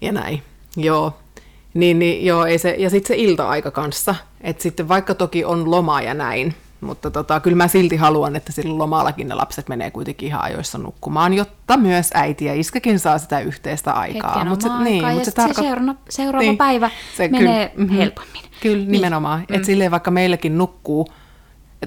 Ja 0.00 0.12
näin, 0.12 0.42
joo. 0.76 1.12
Niin, 1.74 1.98
niin 1.98 2.26
joo, 2.26 2.44
ei 2.46 2.58
se, 2.58 2.74
ja 2.78 2.90
sitten 2.90 3.08
se 3.16 3.22
ilta-aika 3.22 3.70
kanssa, 3.70 4.14
että 4.40 4.62
sitten 4.62 4.88
vaikka 4.88 5.14
toki 5.14 5.44
on 5.44 5.70
loma 5.70 6.02
ja 6.02 6.14
näin, 6.14 6.54
mutta 6.80 7.10
tota, 7.10 7.40
kyllä 7.40 7.56
mä 7.56 7.68
silti 7.68 7.96
haluan, 7.96 8.36
että 8.36 8.52
silloin 8.52 8.78
lomallakin 8.78 9.28
ne 9.28 9.34
lapset 9.34 9.68
menee 9.68 9.90
kuitenkin 9.90 10.26
ihan 10.26 10.42
ajoissa 10.42 10.78
nukkumaan, 10.78 11.34
jotta 11.34 11.76
myös 11.76 12.10
äiti 12.14 12.44
ja 12.44 12.54
iskäkin 12.54 12.98
saa 12.98 13.18
sitä 13.18 13.40
yhteistä 13.40 13.92
aikaa. 13.92 14.44
Mut 14.44 14.60
se, 14.60 14.68
niin, 14.84 15.08
mut 15.08 15.24
se, 15.24 15.30
se 15.30 15.42
tarko- 15.42 15.62
seuraava, 15.62 15.94
seuraava 16.08 16.42
Niin. 16.42 16.56
päivä 16.56 16.90
Se 17.16 17.28
menee 17.28 17.68
kyllä, 17.68 17.86
mhm. 17.86 17.96
helpommin. 17.96 18.42
Kyllä, 18.62 18.76
Niin. 18.76 18.90
nimenomaan. 18.92 19.44
Mm. 19.48 19.54
Että 19.54 19.66
silleen 19.66 19.90
vaikka 19.90 20.10
meilläkin 20.10 20.58
nukkuu, 20.58 21.08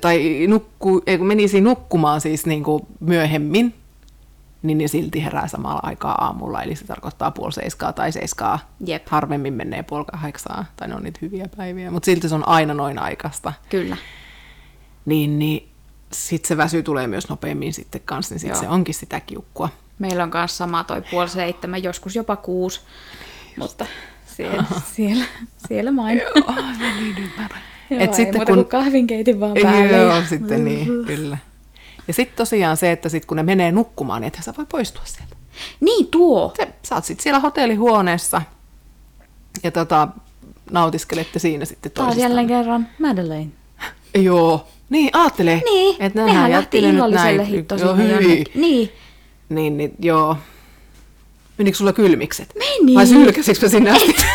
tai 0.02 0.46
nukkuu, 0.48 1.02
ei, 1.08 1.18
menisi 1.18 1.62
nukkumaan 1.62 2.22
siis 2.22 2.46
niin 2.46 2.64
kuin 2.64 2.84
myöhemmin, 3.00 3.74
niin 4.64 4.78
ne 4.78 4.88
silti 4.88 5.24
herää 5.24 5.48
samalla 5.48 5.80
aikaa 5.84 6.26
aamulla, 6.26 6.64
eli 6.64 6.76
se 6.76 6.86
tarkoittaa 6.86 7.32
puoli 7.32 7.52
seiskaa 7.54 7.94
tai 7.94 8.12
seiskaa. 8.12 8.60
Jep. 8.86 9.08
Harvemmin 9.10 9.54
menee 9.54 9.84
puoli 9.84 10.06
kahdeksaa, 10.06 10.66
tai 10.78 10.88
ne 10.88 10.96
on 10.96 11.04
niitä 11.04 11.20
hyviä 11.22 11.46
päiviä, 11.58 11.92
mutta 11.92 12.06
silti 12.06 12.30
se 12.30 12.36
on 12.36 12.48
aina 12.48 12.74
noin 12.74 13.00
aikaista. 13.00 13.54
Kyllä. 13.70 13.98
Niin, 15.06 15.40
niin 15.40 15.70
sitten 16.14 16.48
se 16.48 16.58
väsy 16.58 16.84
tulee 16.84 17.08
myös 17.08 17.30
nopeammin 17.30 17.74
sitten 17.74 18.02
kanssa, 18.06 18.36
niin 18.36 18.48
Joo. 18.48 18.60
se 18.60 18.68
onkin 18.70 18.96
sitä 18.96 19.20
kiukkua. 19.20 19.70
Meillä 20.00 20.24
on 20.24 20.32
myös 20.34 20.58
sama 20.58 20.84
toi 20.84 21.02
puoli 21.12 21.30
seitsemän, 21.30 21.84
joskus 21.84 22.16
jopa 22.16 22.36
kuusi. 22.36 22.82
Mutta 23.60 23.86
siellä, 24.26 24.64
siellä, 24.94 25.26
siellä 25.68 25.92
main. 25.92 26.18
Joo, 26.18 26.56
niin 27.00 27.18
ymmärrän. 27.18 27.62
Joo, 27.90 28.00
Et 28.02 28.10
ei 28.10 28.16
sitten 28.16 28.46
kun- 28.46 28.66
kahvinkeitin 28.66 29.40
vaan 29.40 29.54
päälle. 29.62 29.98
Joo, 29.98 30.16
ja- 30.16 30.26
sitten 30.26 30.66
niin, 30.66 31.06
kyllä. 31.06 31.38
Ja 32.08 32.14
sitten 32.14 32.38
tosiaan 32.38 32.78
se, 32.78 32.92
että 32.92 33.10
sit 33.10 33.26
kun 33.26 33.38
ne 33.38 33.44
menee 33.44 33.72
nukkumaan, 33.72 34.22
niin 34.22 34.28
ethän 34.28 34.44
sä 34.44 34.54
voi 34.58 34.66
poistua 34.72 35.02
sieltä. 35.06 35.36
Niin 35.80 36.08
tuo. 36.08 36.54
Te, 36.58 36.68
sä 36.84 36.96
oot 36.96 37.06
sitten 37.06 37.24
siellä 37.24 37.40
hotellihuoneessa 37.40 38.42
ja 39.64 39.72
tota, 39.72 40.08
nautiskelette 40.72 41.40
siinä 41.40 41.66
sitten 41.66 41.92
Taas 41.92 42.06
toisistaan. 42.06 42.30
jälleen 42.30 42.48
kerran 42.48 42.88
Madeleine. 43.00 43.52
Joo. 44.16 44.68
Niin, 44.90 45.10
ajattele. 45.14 45.62
Niin, 45.66 45.96
että 46.00 46.26
nehän 46.26 46.52
lähti 46.52 46.80
illalliselle 46.80 47.38
näin. 47.38 47.48
hitto 47.48 47.76
Joo, 47.76 47.96
jonnekin. 47.96 48.46
Niin. 48.56 48.92
Niin, 49.50 49.78
niin, 49.78 49.92
joo. 50.00 50.38
Menikö 51.58 51.78
sulla 51.78 51.94
kylmikset? 51.94 52.54
Meni. 52.56 52.96
Vai 52.96 53.08
sylkäsikö 53.08 53.60
mä 53.66 53.70
sinne 53.70 53.92
asti? 53.92 54.16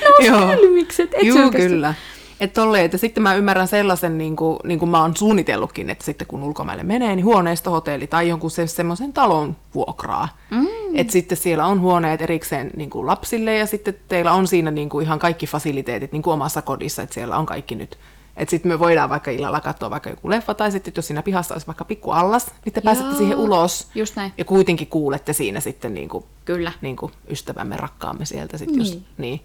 No 0.30 0.56
kylmikset, 0.56 1.10
et 1.14 1.22
Joo, 1.22 1.36
sylkästy? 1.36 1.68
kyllä. 1.68 1.94
Että 2.40 2.60
tolleen, 2.60 2.84
että 2.84 2.98
sitten 2.98 3.22
mä 3.22 3.34
ymmärrän 3.34 3.68
sellaisen, 3.68 4.18
niin 4.18 4.36
kuin, 4.36 4.58
niin 4.64 4.78
kuin 4.78 4.88
mä 4.90 5.02
oon 5.02 5.16
suunnitellutkin, 5.16 5.90
että 5.90 6.04
sitten 6.04 6.26
kun 6.26 6.42
ulkomaille 6.42 6.82
menee, 6.82 7.16
niin 7.16 7.24
huoneistohotelli 7.26 8.06
tai 8.06 8.28
jonkun 8.28 8.50
se, 8.50 8.66
semmoisen 8.66 9.12
talon 9.12 9.56
vuokraa. 9.74 10.28
Mm. 10.50 10.66
Että 10.94 11.12
sitten 11.12 11.38
siellä 11.38 11.66
on 11.66 11.80
huoneet 11.80 12.22
erikseen 12.22 12.70
niin 12.76 12.90
kuin 12.90 13.06
lapsille 13.06 13.56
ja 13.56 13.66
sitten 13.66 13.94
teillä 14.08 14.32
on 14.32 14.46
siinä 14.46 14.70
niin 14.70 14.88
kuin 14.88 15.06
ihan 15.06 15.18
kaikki 15.18 15.46
fasiliteetit 15.46 16.12
niin 16.12 16.22
kuin 16.22 16.34
omassa 16.34 16.62
kodissa, 16.62 17.02
että 17.02 17.14
siellä 17.14 17.36
on 17.36 17.46
kaikki 17.46 17.74
nyt. 17.74 17.98
Että 18.36 18.50
sitten 18.50 18.72
me 18.72 18.78
voidaan 18.78 19.10
vaikka 19.10 19.30
illalla 19.30 19.60
katsoa 19.60 19.90
vaikka 19.90 20.10
joku 20.10 20.30
leffa 20.30 20.54
tai 20.54 20.72
sitten 20.72 20.92
jos 20.96 21.06
siinä 21.06 21.22
pihassa 21.22 21.54
olisi 21.54 21.66
vaikka 21.66 21.84
pikku 21.84 22.10
allas, 22.10 22.46
niin 22.64 22.72
te 22.72 22.80
pääsette 22.80 23.16
siihen 23.16 23.38
ulos. 23.38 23.88
just 23.94 24.16
näin. 24.16 24.32
Ja 24.38 24.44
kuitenkin 24.44 24.86
kuulette 24.86 25.32
siinä 25.32 25.60
sitten 25.60 25.94
niin 25.94 26.08
kuin 26.08 26.24
Kyllä. 26.44 26.72
niin 26.80 26.96
kuin 26.96 27.12
ystävämme, 27.30 27.76
rakkaamme 27.76 28.24
sieltä. 28.24 28.58
Sit 28.58 28.76
Jos, 28.76 28.90
Niin. 28.92 29.04
niin. 29.18 29.40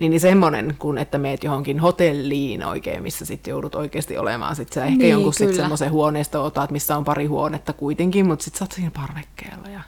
Niin, 0.00 0.10
niin 0.10 0.20
semmoinen, 0.20 0.76
kun 0.78 0.98
että 0.98 1.18
meet 1.18 1.44
johonkin 1.44 1.78
hotelliin 1.80 2.64
oikein, 2.64 3.02
missä 3.02 3.24
sitten 3.24 3.50
joudut 3.52 3.74
oikeasti 3.74 4.18
olemaan. 4.18 4.56
Sitten 4.56 4.74
sä 4.74 4.84
ehkä 4.86 4.98
Niin, 4.98 5.10
jonkun 5.10 5.34
sit 5.34 5.54
semmoisen 5.54 5.90
huoneiston 5.90 6.44
otat, 6.44 6.70
missä 6.70 6.96
on 6.96 7.04
pari 7.04 7.26
huonetta 7.26 7.72
kuitenkin, 7.72 8.26
mutta 8.26 8.44
sitten 8.44 8.58
sä 8.58 8.64
oot 8.64 8.72
siinä 8.72 8.90
parvekkeella. 8.90 9.68
Ja... 9.68 9.80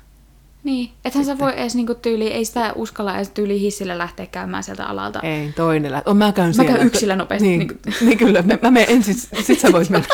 Niin. 0.64 0.90
Ethän 1.04 1.24
sä 1.24 1.38
voi 1.38 1.52
edes 1.56 1.74
niinku 1.74 1.94
tyyli, 1.94 2.28
ei 2.28 2.44
sitä 2.44 2.72
uskalla 2.76 3.16
edes 3.16 3.30
tyyli 3.30 3.60
hissillä 3.60 3.98
lähteä 3.98 4.26
käymään 4.26 4.62
sieltä 4.62 4.86
alalta. 4.86 5.20
Ei, 5.20 5.52
toinen. 5.52 5.92
lä- 5.92 6.02
Oh, 6.06 6.14
mä 6.14 6.32
käyn 6.32 6.48
Mä 6.48 6.52
siellä. 6.52 6.72
käyn 6.72 6.86
yksillä 6.86 7.16
nopeasti, 7.16 7.48
Niin, 7.48 7.58
niin 7.58 7.78
niin, 7.86 7.94
niin 8.08 8.18
kyllä, 8.18 8.42
mä, 8.42 8.58
mä 8.62 8.70
menen 8.70 8.90
ensin, 8.90 9.14
sit 9.42 9.60
sä 9.60 9.72
voit 9.72 9.90
mennä. 9.90 10.06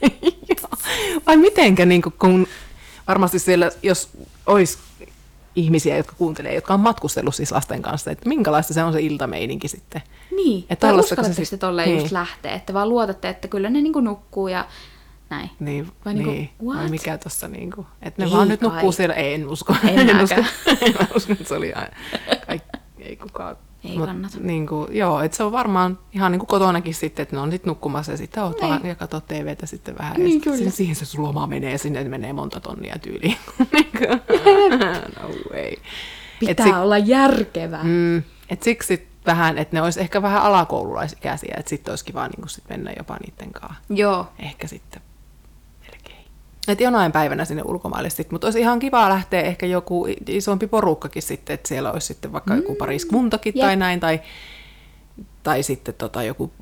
Vai 1.26 1.36
mitenkä, 1.36 1.86
niin 1.86 2.02
kun 2.18 2.46
varmasti 3.08 3.38
siellä, 3.38 3.70
jos 3.82 4.08
olisi 4.46 4.78
ihmisiä, 5.56 5.96
jotka 5.96 6.12
kuuntelee, 6.18 6.54
jotka 6.54 6.74
on 6.74 6.80
matkustellut 6.80 7.34
siis 7.34 7.52
lasten 7.52 7.82
kanssa, 7.82 8.10
että 8.10 8.28
minkälaista 8.28 8.74
se 8.74 8.82
on 8.84 8.92
se 8.92 9.00
iltameininki 9.00 9.68
sitten. 9.68 10.02
Niin, 10.36 10.64
Että 10.70 10.86
tai 10.86 10.98
uskallatteko 10.98 11.22
se 11.34 11.40
te 11.40 11.44
sit- 11.44 11.60
tolleen 11.60 11.88
niin. 11.88 12.00
just 12.00 12.12
lähteä, 12.12 12.52
että 12.54 12.74
vaan 12.74 12.88
luotatte, 12.88 13.28
että 13.28 13.48
kyllä 13.48 13.70
ne 13.70 13.80
niinku 13.80 14.00
nukkuu 14.00 14.48
ja 14.48 14.64
näin. 15.30 15.50
Niin, 15.60 15.92
Vai 16.04 16.14
niinku, 16.14 16.30
niin. 16.30 16.50
what? 16.64 16.78
vai 16.78 16.88
mikä 16.90 17.18
tuossa 17.18 17.48
niinku, 17.48 17.86
että 18.02 18.22
ne 18.22 18.28
Ei 18.28 18.34
vaan 18.36 18.48
nyt 18.48 18.60
kai. 18.60 18.68
nukkuu 18.70 18.92
siellä, 18.92 19.14
ei, 19.14 19.34
en 19.34 19.48
usko. 19.48 19.74
En 19.88 20.22
usko, 20.22 20.36
mäkään. 20.36 20.48
en 20.86 20.94
usko, 21.16 21.32
että 21.32 21.44
se 21.44 21.54
oli 21.54 21.72
aina, 21.72 21.96
kaikki, 22.46 22.68
ei 22.98 23.16
kukaan. 23.16 23.56
Ei 23.84 23.98
Mut 23.98 24.06
kannata. 24.06 24.36
Niinku, 24.40 24.88
joo, 24.90 25.20
että 25.20 25.36
se 25.36 25.42
on 25.42 25.52
varmaan 25.52 25.98
ihan 26.12 26.32
niinku 26.32 26.46
kotonakin 26.46 26.94
sitten, 26.94 27.22
että 27.22 27.36
ne 27.36 27.42
on 27.42 27.50
sitten 27.50 27.70
nukkumassa 27.70 28.12
ja 28.12 28.18
sitten 28.18 28.42
oot 28.42 28.60
Niin. 28.60 28.68
vaan 28.70 28.86
ja 28.86 28.94
katsot 28.94 29.26
TVtä 29.26 29.66
sitten 29.66 29.98
vähän. 29.98 30.16
Niin, 30.16 30.34
ja 30.34 30.40
kyllä. 30.40 30.56
Siihen, 30.56 30.72
siihen 30.72 30.96
se 30.96 31.04
sun 31.04 31.24
loma 31.24 31.46
menee 31.46 31.72
ja 31.72 31.78
sinne 31.78 32.04
menee 32.04 32.32
monta 32.32 32.60
tonnia 32.60 32.96
tyyliin. 33.02 33.36
Niinku, 33.72 34.04
no 35.20 35.28
way. 35.52 35.66
Et 35.72 35.78
Pitää 36.48 36.66
sit- 36.66 36.74
olla 36.76 36.98
järkevää. 36.98 37.84
Mm, 37.84 38.18
et 38.50 38.62
siksi 38.62 39.08
vähän, 39.26 39.58
että 39.58 39.76
ne 39.76 39.82
olisi 39.82 40.00
ehkä 40.00 40.22
vähän 40.22 40.42
alakoululaisikäisiä, 40.42 41.54
että 41.58 41.70
sitten 41.70 41.92
olisi 41.92 42.04
kiva 42.04 42.28
niin 42.28 42.48
sit 42.48 42.64
mennä 42.68 42.92
jopa 42.98 43.16
niiden 43.26 43.52
kanssa. 43.52 43.80
Joo, 43.90 44.26
Ehkä 44.38 44.66
sitten 44.66 45.02
melkein. 46.70 46.88
Et 46.88 46.92
jonain 46.92 47.12
päivänä 47.12 47.44
sinne 47.44 47.62
ulkomaille 47.66 48.10
sitten, 48.10 48.34
mutta 48.34 48.46
olisi 48.46 48.60
ihan 48.60 48.78
kiva 48.78 49.08
lähteä 49.08 49.40
ehkä 49.42 49.66
joku 49.66 50.06
isompi 50.28 50.66
porukkakin 50.66 51.22
sitten, 51.22 51.54
että 51.54 51.68
siellä 51.68 51.92
olisi 51.92 52.06
sitten 52.06 52.32
vaikka 52.32 52.54
joku 52.54 52.74
pariskuntakin 52.74 53.52
jep. 53.56 53.66
tai 53.66 53.76
näin, 53.76 54.00
tai, 54.00 54.20
tai 55.42 55.62
sitten 55.62 55.94
tota 55.94 56.22
joku 56.22 56.52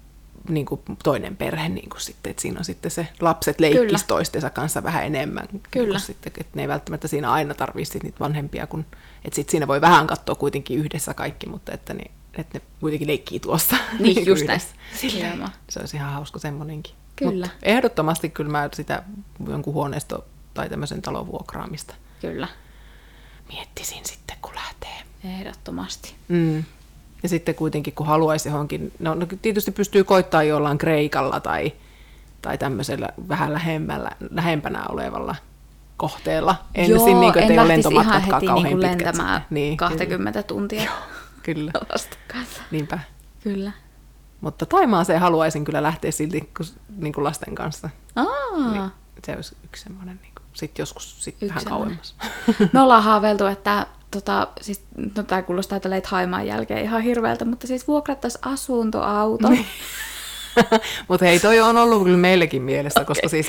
niin 0.48 0.66
kuin 0.66 0.80
toinen 1.04 1.36
perhe, 1.36 1.68
niin 1.68 1.90
kuin 1.90 2.00
sitten, 2.00 2.30
että 2.30 2.42
siinä 2.42 2.58
on 2.58 2.64
sitten 2.64 2.90
se 2.90 3.08
lapset 3.20 3.60
leikkis 3.60 3.80
Kyllä. 3.80 3.98
toistensa 4.06 4.50
kanssa 4.50 4.82
vähän 4.82 5.06
enemmän. 5.06 5.44
niin 5.52 5.62
kuin 5.62 5.70
Kyllä. 5.70 5.98
sitten, 5.98 6.32
että 6.38 6.52
ne 6.54 6.62
ei 6.62 6.68
välttämättä 6.68 7.08
siinä 7.08 7.32
aina 7.32 7.54
tarvitse 7.54 7.98
niitä 8.02 8.18
vanhempia, 8.20 8.66
kun, 8.66 8.84
että 9.24 9.36
sitten 9.36 9.50
siinä 9.50 9.66
voi 9.66 9.80
vähän 9.80 10.06
katsoa 10.06 10.34
kuitenkin 10.34 10.78
yhdessä 10.78 11.14
kaikki, 11.14 11.48
mutta 11.48 11.72
että 11.72 11.94
ne, 11.94 12.02
että 12.38 12.58
ne 12.58 12.64
kuitenkin 12.80 13.08
leikkii 13.08 13.40
tuossa. 13.40 13.76
Niin, 13.98 14.14
kuin 14.14 14.26
just 14.26 14.46
näin. 14.46 14.60
Se 15.70 15.80
olisi 15.80 15.96
ihan 15.96 16.12
hauska 16.12 16.38
semmoinenkin. 16.38 16.94
Kyllä. 17.18 17.46
Mut 17.46 17.56
ehdottomasti 17.62 18.30
kyllä 18.30 18.50
mä 18.50 18.68
sitä 18.75 19.02
jonkun 19.48 19.75
huoneisto 19.75 20.25
tai 20.54 20.68
tämmöisen 20.68 21.02
talon 21.02 21.26
vuokraamista 21.26 21.94
kyllä. 22.20 22.48
miettisin 23.52 24.04
sitten, 24.04 24.37
kun 24.42 24.54
lähtee. 24.54 25.02
Ehdottomasti. 25.25 26.14
Mm. 26.28 26.64
Ja 27.22 27.28
sitten 27.28 27.54
kuitenkin, 27.54 27.94
kun 27.94 28.06
haluaisi 28.06 28.48
johonkin, 28.48 28.92
no, 28.98 29.14
no 29.14 29.26
tietysti 29.42 29.70
pystyy 29.70 30.04
koittaa 30.04 30.42
jollain 30.42 30.78
Kreikalla 30.78 31.40
tai, 31.40 31.72
tai 32.42 32.58
tämmöisellä 32.58 33.08
vähän 33.28 33.52
lähemmällä, 33.52 34.10
lähempänä 34.30 34.84
olevalla 34.88 35.37
kohteella. 35.96 36.56
Ensin, 36.75 36.94
Joo, 36.94 37.20
niin 37.20 37.32
kuin, 37.32 37.44
en 37.44 37.58
ole 37.58 37.68
lähtisi 37.68 37.94
ihan 37.94 38.22
heti 38.22 38.46
kauhean 38.46 38.62
niinku 38.62 38.88
pitkät 38.88 39.06
lentämään. 39.06 39.46
Niin, 39.50 39.76
20 39.76 40.42
tuntia 40.42 40.90
Kyllä, 41.42 41.72
kyllä. 42.28 42.46
niinpä. 42.70 42.98
Kyllä. 43.42 43.72
Mutta 44.40 44.66
Taimaaseen 44.66 45.21
haluaisin 45.21 45.64
kyllä 45.64 45.83
lähteä 45.83 46.11
silti 46.11 46.50
niin 46.97 47.12
kuin 47.12 47.25
lasten 47.25 47.54
kanssa. 47.54 47.90
Aa, 48.16 48.73
Niin, 48.73 48.90
se 49.26 49.33
olisi 49.37 49.57
yksi 49.64 49.83
semmoinen, 49.83 50.21
niin 50.23 50.33
sitten 50.52 50.83
joskus 50.83 51.25
sit 51.25 51.35
Yksi 51.35 51.49
vähän 51.49 51.62
semmoinen. 51.62 51.99
kauemmas. 51.99 52.14
Me 52.73 52.80
ollaan 52.80 53.02
haaveiltu, 53.02 53.47
että 53.47 53.87
tota, 54.11 54.49
siis, 54.61 54.85
no 55.16 55.23
tämä 55.23 55.42
kuulostaa 55.42 55.80
tälle 55.80 56.02
Haimaan 56.07 56.47
jälkeen 56.47 56.85
ihan 56.85 57.02
hirveältä, 57.02 57.45
mutta 57.45 57.66
siis 57.66 57.88
vuokrattaisiin 57.88 58.47
asuntoauto. 58.47 59.49
Mutta 61.09 61.26
hei, 61.26 61.40
toi 61.40 61.61
on 61.61 61.76
ollut 61.76 62.02
kyllä 62.02 62.16
meillekin 62.16 62.62
mielessä, 62.62 63.04
koska 63.04 63.28
siis 63.28 63.47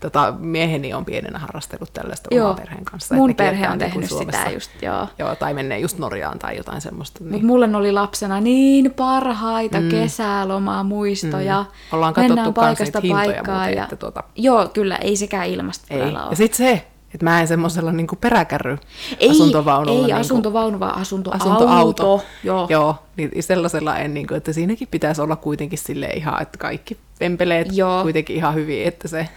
tota, 0.00 0.34
mieheni 0.38 0.94
on 0.94 1.04
pienenä 1.04 1.38
harrastellut 1.38 1.92
tällaista 1.92 2.34
Joo. 2.34 2.46
oman 2.46 2.56
perheen 2.60 2.84
kanssa. 2.84 3.14
Mun 3.14 3.34
perhe 3.34 3.68
on 3.68 3.78
niin 3.78 3.90
kuin 3.92 4.02
tehnyt 4.02 4.10
sitä 4.10 4.32
Suomessa. 4.32 4.50
just, 4.50 4.70
joo. 4.82 5.06
Joo, 5.18 5.34
tai 5.34 5.54
menee 5.54 5.78
just 5.78 5.98
Norjaan 5.98 6.38
tai 6.38 6.56
jotain 6.56 6.80
semmoista. 6.80 7.24
Niin. 7.24 7.46
mulle 7.46 7.76
oli 7.76 7.92
lapsena 7.92 8.40
niin 8.40 8.90
parhaita 8.90 9.80
mm. 9.80 9.88
kesälomaa 9.88 10.82
muistoja. 10.84 11.58
Mm. 11.68 11.96
Ollaan 11.96 12.14
katsottu 12.14 12.52
paikasta 12.52 13.00
paikkaan. 13.10 13.58
muuten, 13.60 13.76
Ja... 13.76 13.82
että 13.82 13.96
tuota- 13.96 14.22
Joo, 14.36 14.68
kyllä, 14.68 14.96
ei 14.96 15.16
sekään 15.16 15.46
ilmasta 15.48 15.86
Ei. 15.94 16.02
ole. 16.02 16.18
Ja 16.30 16.36
sitten 16.36 16.56
se, 16.56 16.86
että 17.14 17.24
mä 17.24 17.40
en 17.40 17.48
semmoisella 17.48 17.92
niinku 17.92 18.16
peräkärry 18.16 18.78
Ei, 19.20 19.30
asuntovaunulla. 19.30 19.98
ei 20.00 20.04
niinku, 20.06 20.20
asuntovaunu, 20.20 20.80
vaan 20.80 20.94
asuntoauto. 20.94 21.44
asuntoauto. 21.44 22.24
Joo. 22.44 22.66
Joo, 22.70 22.96
niin 23.16 23.30
sellaisella 23.40 23.98
en, 23.98 24.14
niinku, 24.14 24.34
että 24.34 24.52
siinäkin 24.52 24.88
pitäisi 24.90 25.20
olla 25.20 25.36
kuitenkin 25.36 25.78
sille 25.78 26.06
ihan, 26.06 26.42
että 26.42 26.58
kaikki 26.58 26.96
vempeleet 27.20 27.68
Joo. 27.72 28.02
kuitenkin 28.02 28.36
ihan 28.36 28.54
hyvin, 28.54 28.84
että 28.88 29.08
se 29.08 29.28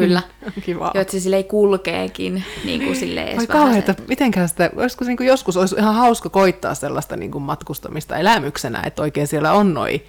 Kyllä. 0.00 0.22
kiva. 0.66 0.90
Joo, 0.94 1.00
että 1.02 1.12
se 1.12 1.20
silleen 1.20 1.44
kulkeekin 1.44 2.44
niin 2.64 2.84
kuin 2.84 2.96
silleen 2.96 3.28
edes 3.28 3.48
vähän 3.48 3.62
kauheeta, 3.64 3.94
mitenkään 4.08 4.48
sitä, 4.48 4.70
olisiko 4.76 5.04
se 5.04 5.08
niinku 5.10 5.22
joskus 5.22 5.56
olisi 5.56 5.76
ihan 5.78 5.94
hauska 5.94 6.28
koittaa 6.28 6.74
sellaista 6.74 7.16
niinku 7.16 7.40
matkustamista 7.40 8.16
elämyksenä, 8.16 8.82
että 8.86 9.02
oikein 9.02 9.26
siellä 9.26 9.52
on 9.52 9.74
noi 9.74 10.02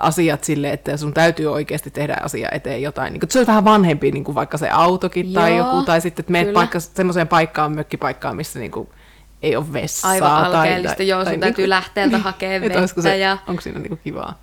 asiat 0.00 0.44
sille, 0.44 0.70
että 0.70 0.96
sun 0.96 1.14
täytyy 1.14 1.46
oikeasti 1.46 1.90
tehdä 1.90 2.16
asia 2.22 2.48
eteen 2.52 2.82
jotain. 2.82 3.12
Niin 3.12 3.20
se 3.28 3.40
on 3.40 3.46
vähän 3.46 3.64
vanhempi, 3.64 4.10
niin 4.10 4.24
kuin 4.24 4.34
vaikka 4.34 4.58
se 4.58 4.68
autokin 4.68 5.32
tai 5.32 5.56
Joo, 5.56 5.66
joku, 5.66 5.82
tai 5.82 6.00
sitten, 6.00 6.22
että 6.22 6.32
menet 6.32 6.54
paikka, 6.54 6.80
semmoiseen 6.80 7.28
paikkaan, 7.28 7.74
mökkipaikkaan, 7.74 8.36
missä 8.36 8.58
niin 8.58 8.70
kuin 8.70 8.88
ei 9.42 9.56
ole 9.56 9.72
vessaa. 9.72 10.10
Aivan 10.10 10.30
tai, 10.30 10.54
alkeellista, 10.54 11.02
joo, 11.02 11.24
sun 11.24 11.40
täytyy 11.40 11.68
lähteeltä 11.68 12.18
hakea 12.18 12.50
olisiko 12.78 12.78
vettä 12.78 13.02
se, 13.02 13.18
ja- 13.18 13.38
Onko 13.48 13.62
siinä 13.62 13.78
niin 13.78 13.88
kuin 13.88 14.00
kivaa? 14.04 14.40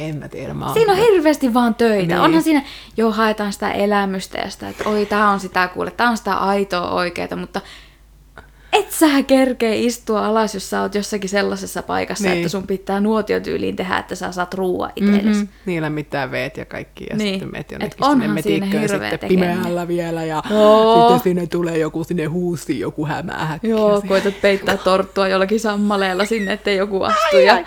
En 0.00 0.16
mä 0.16 0.28
tiedä. 0.28 0.54
Mä 0.54 0.72
Siinä 0.72 0.92
on 0.92 0.98
kyllä- 0.98 1.10
hirveästi 1.12 1.54
vaan 1.54 1.74
töitä. 1.74 2.14
Niin. 2.14 2.20
Onhan 2.24 2.42
siinä, 2.42 2.62
joo, 2.96 3.12
haetaan 3.12 3.52
sitä 3.52 3.72
elämystä 3.72 4.38
ja 4.38 4.50
sitä, 4.50 4.68
että 4.68 4.88
oi, 4.88 5.06
tää 5.06 5.30
on 5.30 5.40
sitä 5.40 5.68
kuule, 5.68 5.90
tää 5.90 6.10
on 6.10 6.16
sitä 6.16 6.34
aitoa 6.34 6.90
oikeeta, 6.90 7.36
mutta 7.36 7.60
sä 9.00 9.22
kerkeä 9.22 9.74
istua 9.74 10.26
alas, 10.26 10.54
jos 10.54 10.70
sä 10.70 10.82
oot 10.82 10.94
jossakin 10.94 11.28
sellaisessa 11.30 11.82
paikassa, 11.82 12.24
Niin. 12.24 12.36
että 12.36 12.48
sun 12.48 12.66
pitää 12.66 13.00
nuotiotyyliin 13.00 13.76
tehdä, 13.76 13.98
että 13.98 14.14
sä 14.14 14.32
saat 14.32 14.54
ruoa 14.54 14.90
itsellesi. 14.96 15.28
Mhm, 15.28 15.30
Mm-hmm. 15.30 15.48
Niin 15.66 15.82
lämmittää 15.82 16.30
veet 16.30 16.56
ja 16.56 16.64
kaikki, 16.64 17.06
ja 17.10 17.16
Niin. 17.16 17.34
sitten 17.34 17.52
meet 17.52 17.66
Et 17.72 17.94
jonnekin 18.00 18.04
sinne 18.14 18.28
metikköön 18.28 18.88
sitten 18.88 19.10
tekeminen. 19.10 19.56
pimeällä 19.58 19.88
vielä, 19.88 20.24
ja 20.24 20.42
Joo. 20.50 21.08
sitten 21.08 21.20
sinne 21.24 21.46
tulee 21.46 21.78
joku 21.78 22.04
sinne 22.04 22.24
huusi, 22.24 22.78
joku 22.80 23.06
hämähäkki. 23.06 23.68
Joo, 23.68 24.02
koetat 24.08 24.40
peittää 24.40 24.76
torttua 24.84 25.28
jollakin 25.28 25.60
sammaleella 25.60 26.24
sinne, 26.24 26.52
ettei 26.52 26.76
joku 26.76 27.02
astu. 27.02 27.36
Ja... 27.36 27.64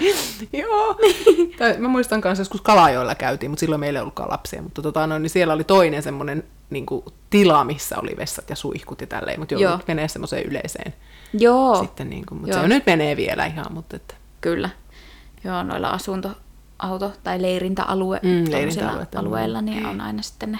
Joo. 0.53 0.97
tai 1.57 1.75
mä 1.77 1.87
muistan 1.87 2.21
kanssa 2.21 2.41
joskus 2.41 2.61
Kalajoilla 2.61 3.15
käytiin, 3.15 3.49
mutta 3.51 3.59
silloin 3.59 3.79
meillä 3.79 3.97
ei 3.99 4.01
ollutkaan 4.01 4.29
lapsia, 4.29 4.61
mutta 4.61 4.81
tota, 4.81 5.07
no, 5.07 5.19
niin 5.19 5.29
siellä 5.29 5.53
oli 5.53 5.63
toinen 5.63 6.03
semmoinen 6.03 6.43
niin 6.73 6.85
tila, 7.29 7.63
missä 7.63 7.99
oli 7.99 8.17
vessat 8.17 8.49
ja 8.49 8.55
suihkut 8.55 9.01
ja 9.01 9.07
tälleen, 9.07 9.39
mutta 9.39 9.53
Joo. 9.53 9.61
joudut 9.61 9.87
menee 9.87 10.07
semmoiseen 10.07 10.43
yleiseen 10.43 10.93
Joo, 11.33 11.75
sitten, 11.75 12.09
niin 12.09 12.25
kuin, 12.25 12.41
mutta 12.41 12.55
Joo. 12.55 12.61
se 12.61 12.67
nyt 12.67 12.85
menee 12.85 13.17
vielä 13.17 13.45
ihan, 13.45 13.65
mutta 13.73 13.95
että, 13.95 14.13
kyllä. 14.41 14.69
Joo, 15.43 15.63
noilla 15.63 15.89
asunto, 15.89 16.31
auto- 16.79 17.13
tai 17.23 17.41
leirintäalue, 17.41 18.19
Mm, 18.23 18.43
alueilla, 19.15 19.61
niin 19.61 19.77
niin. 19.77 19.85
on 19.85 20.01
aina 20.01 20.21
sitten 20.21 20.51
ne. 20.51 20.59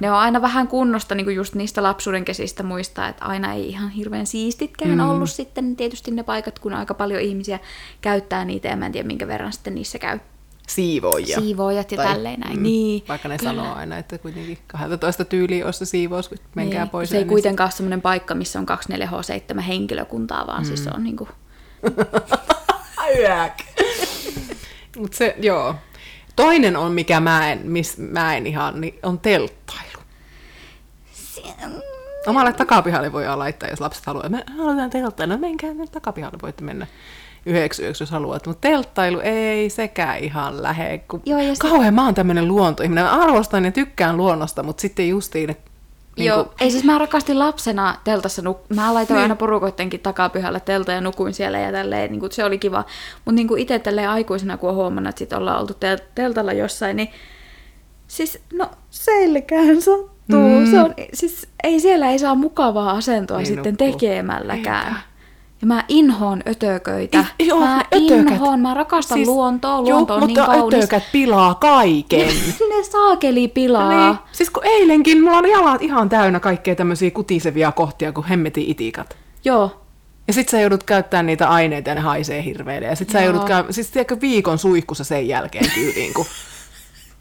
Ne 0.00 0.10
on 0.10 0.18
aina 0.18 0.42
vähän 0.42 0.68
kunnosta 0.68 1.14
niin 1.14 1.24
kuin 1.24 1.36
just 1.36 1.54
niistä 1.54 1.82
lapsuuden 1.82 2.24
kesistä 2.24 2.62
muistaa, 2.62 3.08
että 3.08 3.24
aina 3.24 3.52
ei 3.52 3.68
ihan 3.68 3.90
hirveän 3.90 4.26
siistitkään 4.26 4.90
mm. 4.90 5.10
ollut 5.10 5.30
sitten 5.30 5.76
tietysti 5.76 6.10
ne 6.10 6.22
paikat, 6.22 6.58
kun 6.58 6.74
aika 6.74 6.94
paljon 6.94 7.20
ihmisiä 7.20 7.58
käyttää 8.00 8.44
niitä, 8.44 8.68
ja 8.68 8.76
mä 8.76 8.86
en 8.86 8.92
tiedä 8.92 9.06
minkä 9.06 9.28
verran 9.28 9.52
sitten 9.52 9.74
niissä 9.74 9.98
käy 9.98 10.18
siivoojia. 10.74 11.40
siivoojat 11.40 11.92
ja 11.92 11.96
Tai- 11.96 12.06
tälleen 12.06 12.40
näin. 12.40 12.62
Niin, 12.62 13.04
Vaikka 13.08 13.28
ne 13.28 13.38
kyllä. 13.38 13.50
sanoo 13.50 13.74
aina, 13.74 13.98
että 13.98 14.18
kuitenkin 14.18 14.58
12 14.66 15.24
tyyliä 15.24 15.64
olisi 15.64 15.78
se 15.78 15.84
siivous, 15.84 16.28
kun 16.28 16.38
menkää 16.54 16.84
niin, 16.84 16.90
pois. 16.90 17.10
Se 17.10 17.16
ei 17.16 17.24
ne 17.24 17.28
kuitenkaan 17.28 17.66
ole 17.66 17.72
semmoinen 17.72 18.02
paikka, 18.02 18.34
missä 18.34 18.58
on 18.58 18.66
24H7 18.68 19.60
henkilökuntaa, 19.60 20.46
vaan 20.46 20.62
mm. 20.62 20.66
siis 20.66 20.84
se 20.84 20.90
on 20.94 21.04
niin 21.04 21.16
kuin, 21.16 21.28
Yäk. 23.18 23.52
Mut 24.96 25.12
se, 25.12 25.36
joo. 25.42 25.74
Toinen 26.36 26.76
on, 26.76 26.92
mikä 26.92 27.20
mä 27.20 27.52
en, 27.52 27.60
mis, 27.64 27.98
mä 27.98 28.36
en 28.36 28.46
ihan, 28.46 28.80
niin 28.80 28.98
on 29.02 29.18
telttailu. 29.18 30.00
Omalle 32.26 32.52
takapihalle 32.52 33.12
voi 33.12 33.36
laittaa, 33.36 33.68
jos 33.68 33.80
lapset 33.80 34.06
haluaa. 34.06 34.28
Me 34.28 34.44
halutaan 34.58 34.90
telttailla, 34.90 35.34
no 35.34 35.40
menkää 35.40 35.74
nyt 35.74 35.92
takapihalle, 35.92 36.38
voitte 36.42 36.64
mennä 36.64 36.86
yhdeksi 37.46 37.82
yöksi, 37.82 38.02
jos 38.02 38.10
haluat. 38.10 38.46
Mutta 38.46 38.68
telttailu 38.68 39.20
ei 39.22 39.70
sekään 39.70 40.18
ihan 40.18 40.62
lähe. 40.62 40.98
Kun... 41.08 41.22
Joo, 41.26 41.40
ja 41.40 41.54
se- 41.54 41.60
Kauhean 41.60 41.94
mä 41.94 42.04
oon 42.04 42.14
tämmönen 42.14 42.48
luontoihminen. 42.48 43.04
Mä 43.04 43.22
arvostan 43.22 43.64
ja 43.64 43.72
tykkään 43.72 44.16
luonnosta, 44.16 44.62
mutta 44.62 44.80
sitten 44.80 45.08
justiin, 45.08 45.50
että 45.50 45.70
Niin 46.16 46.26
Joo, 46.26 46.44
kuin, 46.44 46.54
ei 46.60 46.70
siis 46.70 46.84
mä 46.84 46.98
rakastin 46.98 47.38
lapsena 47.38 47.94
teltassa, 48.04 48.42
nuk- 48.42 48.74
mä 48.76 48.94
laitoin 48.94 49.16
Niin. 49.16 49.22
aina 49.22 49.36
porukoittenkin 49.36 50.00
takapihalle 50.00 50.60
telta 50.60 50.92
ja 50.92 51.00
nukuin 51.00 51.34
siellä 51.34 51.58
ja 51.58 51.72
tälleen, 51.72 52.10
niin 52.10 52.20
kuin, 52.20 52.32
se 52.32 52.44
oli 52.44 52.58
kiva. 52.58 52.84
Mutta 53.24 53.32
niin 53.32 53.58
itse 53.58 53.78
tälleen 53.78 54.08
aikuisena, 54.10 54.56
kun 54.56 54.68
on 54.70 54.74
huomannut, 54.76 55.08
että 55.08 55.18
sit 55.18 55.32
ollaan 55.32 55.60
oltu 55.60 55.72
tel- 55.74 56.04
teltalla 56.14 56.52
jossain, 56.52 56.96
niin 56.96 57.08
siis 58.06 58.38
no 58.52 58.70
selkään 58.90 59.76
sattuu. 59.76 60.60
Mm. 60.60 60.70
Se 60.70 60.80
on, 60.82 60.94
siis 61.14 61.48
ei 61.62 61.80
siellä 61.80 62.10
ei 62.10 62.18
saa 62.18 62.34
mukavaa 62.34 62.90
asentoa 62.90 63.38
niin 63.38 63.46
sitten 63.46 63.76
nukkuu. 63.80 63.92
tekemälläkään. 63.98 64.86
Eipä. 64.86 65.00
Ja 65.60 65.66
mä 65.66 65.84
inhoon 65.88 66.42
ötököitä. 66.48 67.24
I- 67.40 67.46
joo, 67.46 67.60
mä 67.60 67.76
ötökät. 67.94 68.30
inhoon, 68.32 68.60
mä 68.60 68.74
rakastan 68.74 69.18
siis, 69.18 69.28
luontoa, 69.28 69.82
luonto 69.82 70.12
Joo, 70.14 70.20
on 70.22 70.26
niin 70.28 70.38
mutta 70.40 70.52
kaunis. 70.58 70.78
ötökät 70.78 71.02
pilaa 71.12 71.54
kaiken. 71.54 72.26
ne 72.76 72.82
saakeli 72.90 73.48
pilaa. 73.48 74.06
Niin. 74.08 74.18
Siis 74.32 74.50
kun 74.50 74.62
eilenkin 74.66 75.22
mulla 75.22 75.38
oli 75.38 75.50
jalat 75.50 75.82
ihan 75.82 76.08
täynnä 76.08 76.40
kaikkea 76.40 76.74
tämmöisiä 76.74 77.10
kutisevia 77.10 77.72
kohtia 77.72 78.12
kuin 78.12 78.26
hemmetin 78.26 78.64
itikat. 78.66 79.16
Joo. 79.44 79.82
Ja 80.28 80.32
sit 80.34 80.48
sä 80.48 80.60
joudut 80.60 80.82
käyttämään 80.84 81.26
niitä 81.26 81.48
aineita 81.48 81.88
ja 81.90 81.94
ne 81.94 82.00
haisee 82.00 82.44
hirveelle. 82.44 82.86
Ja 82.86 82.96
sit 82.96 83.10
sä 83.10 83.18
Joo. 83.18 83.24
joudut 83.24 83.44
käy... 83.44 83.64
siis 83.70 83.90
tiedätkö, 83.90 84.16
viikon 84.20 84.58
suihkussa 84.58 85.04
sen 85.04 85.28
jälkeen 85.28 85.70
tyyliin, 85.74 86.14
kun 86.14 86.26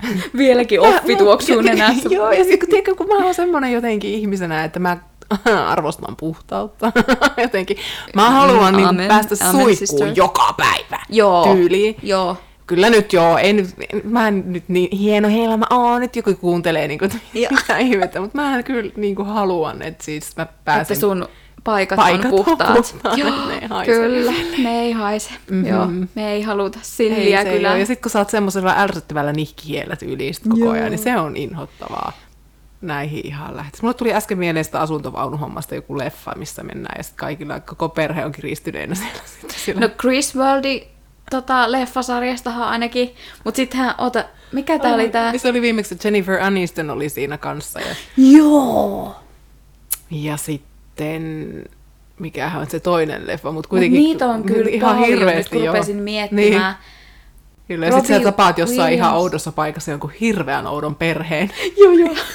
Vieläkin 0.38 0.80
offi 0.82 1.16
tuoksuu 1.16 1.62
nenässä. 1.66 2.10
Joo, 2.10 2.32
ja 2.32 2.44
sitten 2.44 2.60
kun, 2.60 2.70
tiedätkö, 2.70 2.96
kun 2.96 3.08
mä 3.08 3.26
oon 3.26 3.34
semmonen 3.34 3.72
jotenkin 3.72 4.12
ihmisenä, 4.12 4.64
että 4.64 4.80
mä 4.80 4.98
arvostan 5.68 6.16
puhtautta 6.16 6.92
jotenkin. 7.42 7.78
Mä 8.16 8.30
haluan 8.30 8.76
niin 8.76 8.88
Amen. 8.88 9.08
päästä 9.08 9.36
Amen, 9.42 9.52
suihkuun 9.52 9.78
sister. 9.88 10.12
joka 10.16 10.54
päivä 10.58 11.00
Joo. 11.10 11.54
tyyliin. 11.56 11.96
Joo. 12.04 12.38
Kyllä 12.68 12.90
nyt 12.90 13.14
joo, 13.14 13.38
ei 13.38 13.54
nyt, 13.54 13.68
en- 13.94 14.02
mä 14.04 14.28
en 14.28 14.44
nyt 14.54 14.64
niin 14.68 14.98
hieno 14.98 15.30
helma 15.30 15.66
oo, 15.70 16.00
nyt 16.00 16.16
joku 16.16 16.34
kuuntelee 16.36 16.88
niin 16.88 17.00
kuin, 17.00 17.12
mitä 17.52 17.78
ihmettä, 17.78 18.22
mutta 18.22 18.42
mä 18.42 18.64
kyllä 18.64 18.92
niin 18.98 19.16
kuin 19.16 19.28
haluan, 19.28 19.82
että 19.82 20.04
siis 20.04 20.38
mä 20.38 20.48
pääsen 20.66 20.82
Että 20.82 20.96
sun 20.96 21.28
paikat, 21.64 21.96
Paikat 21.96 22.26
on 22.26 22.40
on 22.40 22.46
puhtaat. 22.46 22.74
puhtaat, 22.76 23.18
Joo, 23.18 23.46
ne 23.48 23.54
ei 23.62 23.68
haise. 23.68 23.92
kyllä, 23.92 24.32
ne 24.58 24.82
ei 24.82 24.92
haise. 24.92 25.30
Mm-hmm. 25.50 25.68
Joo, 25.68 25.88
me 26.16 26.32
ei 26.34 26.42
haluta 26.42 26.80
silliä 26.82 27.42
ei, 27.42 27.48
ei 27.48 27.56
kyllä. 27.58 27.72
ole. 27.72 27.80
Ja 27.80 27.86
sitten 27.86 28.02
kun 28.02 28.12
sä 28.12 28.20
oot 28.20 28.30
semmoisella 28.30 28.74
ärsyttävällä 28.78 29.34
nihkihiellä 29.34 29.96
tyyliin 29.96 30.34
koko 30.50 30.58
Joo. 30.60 30.72
ajan, 30.72 30.90
niin 30.92 31.00
se 31.00 31.18
on 31.18 31.38
inhottavaa. 31.38 32.12
Näihin 32.82 33.28
ihan 33.28 33.58
lähtis. 33.58 33.82
Mulle 33.82 33.94
tuli 33.94 34.14
äsken 34.14 34.38
mieleen 34.38 34.66
sitä 34.66 34.80
asuntovaunuhommasta 34.80 35.76
joku 35.76 35.98
leffa, 35.98 36.34
missä 36.36 36.64
mennään, 36.64 36.96
ja 36.98 37.04
sitten 37.04 37.20
kaikilla, 37.20 37.60
koko 37.60 37.90
perhe 37.90 38.26
on 38.26 38.32
kiristyneenä 38.32 38.96
siellä. 38.96 39.20
Sitten 39.42 39.60
siellä. 39.60 39.82
No 39.82 39.90
Chris 39.90 40.36
Worldi 40.36 40.88
tota, 41.32 41.72
leffasarjastahan 41.72 42.68
ainakin, 42.68 43.16
mutta 43.44 43.56
sittenhän, 43.56 43.96
ota, 43.98 44.24
mikä 44.52 44.80
tää 44.80 44.94
oli 44.94 45.10
tää? 45.10 45.38
Se 45.38 45.50
oli 45.50 45.62
viimeksi, 45.62 45.94
että 45.96 46.08
Jennifer 46.08 46.44
Aniston 46.44 46.90
oli 46.90 47.10
siinä 47.10 47.38
kanssa. 47.38 47.80
Ja, 47.80 47.96
Joo! 48.18 49.16
ja 50.12 50.38
sitten, 50.38 51.64
mikähän 52.20 52.62
on 52.62 52.70
se 52.70 52.80
toinen 52.80 53.28
leffa, 53.28 53.52
mutta 53.52 53.58
Mut 53.58 53.68
kuitenkin 53.68 54.00
niitä 54.00 54.26
on 54.28 54.44
kyllä 54.44 54.70
ihan 54.70 54.96
paljon, 54.96 55.08
hirveästi. 55.20 55.56
nyt 55.56 55.64
kun 55.64 55.74
rupesin 55.74 55.98
miettimään. 55.98 56.46
Niin, 56.52 56.76
kyllä. 57.68 57.86
Ja 57.86 57.92
sitten 57.92 58.18
sä 58.18 58.24
tapaat 58.24 58.58
jossain 58.58 58.94
ihan 58.94 59.10
Williams. 59.10 59.24
oudossa 59.24 59.52
paikassa 59.52 59.92
jonkun 59.92 60.12
hirveän 60.22 60.68
oudon 60.68 60.96
perheen. 60.96 61.52
Joo, 61.78 61.92
joo. 61.94 62.16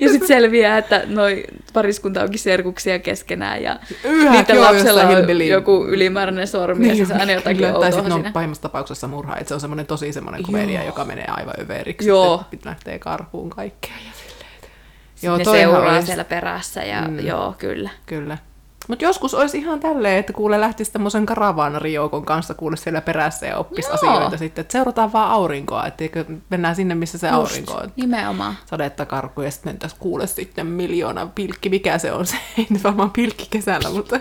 ja 0.00 0.08
sitten 0.08 0.28
selviää, 0.28 0.78
että 0.78 1.02
noi 1.06 1.44
pariskunta 1.72 2.22
onkin 2.22 2.38
serkuksia 2.38 2.98
keskenään 2.98 3.62
ja 3.62 3.76
Yhä, 4.04 4.32
niiden 4.32 4.56
joo, 4.56 4.64
lapsella 4.64 5.02
on 5.02 5.08
hillbilly- 5.16 5.42
joku 5.52 5.86
ylimääräinen 5.88 6.48
sormi 6.48 6.88
ja 6.88 6.94
siis 6.94 7.10
aina 7.10 7.32
jotakin 7.32 7.56
kyllä, 7.56 7.68
Tai 7.68 7.76
outoa 7.76 7.90
sitten 7.90 8.12
on 8.12 8.18
siinä. 8.18 8.32
pahimmassa 8.32 8.62
tapauksessa 8.62 9.08
murha, 9.08 9.36
että 9.36 9.48
se 9.48 9.54
on 9.54 9.60
semmoinen 9.60 9.86
tosi 9.86 10.12
semmoinen 10.12 10.42
komedia, 10.42 10.84
joka 10.84 11.04
menee 11.04 11.26
aivan 11.28 11.54
överiksi. 11.60 12.08
Joo. 12.08 12.44
Sitten 12.50 12.70
lähtee 12.70 12.98
karkuun 12.98 13.50
kaikkea 13.50 13.92
ja 14.06 14.12
silleen. 14.12 14.46
että- 14.62 14.68
Joo, 15.26 15.36
ne 15.36 15.44
seuraa 15.44 15.92
olisi- 15.94 16.06
siellä 16.06 16.24
perässä 16.24 16.82
ja 16.84 17.02
mm. 17.02 17.18
joo, 17.20 17.54
kyllä. 17.58 17.90
Kyllä. 18.06 18.38
Mutta 18.88 19.04
joskus 19.04 19.34
olisi 19.34 19.58
ihan 19.58 19.80
tälleen, 19.80 20.18
että 20.18 20.32
kuule 20.32 20.60
lähtisi 20.60 20.92
tämmöisen 20.92 21.26
karavaanarijoukon 21.26 22.24
kanssa 22.24 22.54
kuule 22.54 22.76
siellä 22.76 23.00
perässä 23.00 23.46
ja 23.46 23.56
oppisi 23.58 23.88
Joo. 23.88 23.94
asioita 23.94 24.36
sitten. 24.38 24.62
Että 24.62 24.72
seurataan 24.72 25.12
vaan 25.12 25.30
aurinkoa, 25.30 25.86
että 25.86 26.04
mennään 26.50 26.76
sinne, 26.76 26.94
missä 26.94 27.18
se 27.18 27.28
aurinko 27.28 27.72
on. 27.74 27.92
nimenomaan. 27.96 28.54
Sadetta 28.66 29.06
karkuun 29.06 29.44
ja 29.44 29.50
sitten 29.50 29.72
mentäisiin 29.72 30.00
kuule 30.00 30.26
sitten 30.26 30.66
miljoona 30.66 31.26
pilkki. 31.34 31.68
Mikä 31.68 31.98
se 31.98 32.12
on 32.12 32.26
se? 32.32 32.36
Ei 32.58 32.66
nyt 32.70 32.84
varmaan 32.84 33.10
pilkki 33.10 33.46
kesällä, 33.50 33.90
mutta 33.90 34.20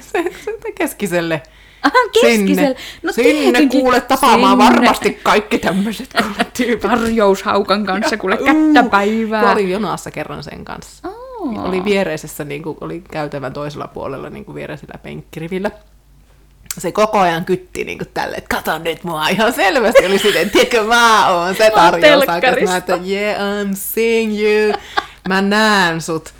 se, 0.00 0.24
se 0.44 0.72
keskiselle. 0.74 1.42
Aha, 1.82 1.94
keskisellä. 2.20 2.74
No 3.02 3.12
sinne 3.12 3.32
tietenkin. 3.32 3.80
kuule 3.80 4.00
tapaamaan 4.00 4.58
Sinne. 4.58 4.64
varmasti 4.64 5.20
kaikki 5.22 5.58
tämmöiset 5.58 6.08
tyypit. 6.56 6.80
Tarjoushaukan 6.90 7.86
kanssa, 7.86 8.16
kuule 8.16 8.36
kättä 8.36 8.90
päivää. 8.90 9.52
olin 9.52 9.70
jonassa 9.70 10.10
kerran 10.10 10.42
sen 10.42 10.64
kanssa. 10.64 11.08
Oh. 11.08 11.25
Oli 11.40 11.84
viereisessä, 11.84 12.44
niin 12.44 12.62
kuin, 12.62 12.78
oli 12.80 13.02
käytävän 13.10 13.52
toisella 13.52 13.88
puolella 13.88 14.30
niin 14.30 14.44
kuin 14.44 14.54
viereisellä 14.54 14.98
penkkirivillä. 15.02 15.70
Se 16.78 16.92
koko 16.92 17.18
ajan 17.18 17.44
kytti 17.44 17.84
niin 17.84 17.98
kuin 17.98 18.08
tälle, 18.14 18.36
että 18.36 18.56
kato 18.56 18.78
nyt 18.78 19.04
mua 19.04 19.28
ihan 19.34 19.52
selvästi. 19.52 20.06
Oli 20.06 20.18
sitten, 20.18 20.50
tiedätkö, 20.50 20.84
mä 20.84 21.28
oon 21.28 21.54
se 21.54 21.70
tarjous. 21.70 22.26
Mä 22.66 22.76
että 22.76 22.98
yeah, 23.06 23.36
I'm 23.36 23.74
seeing 23.74 24.32
you. 24.40 24.74
Mä 25.28 25.42
näen 25.42 26.02
sut. 26.02 26.34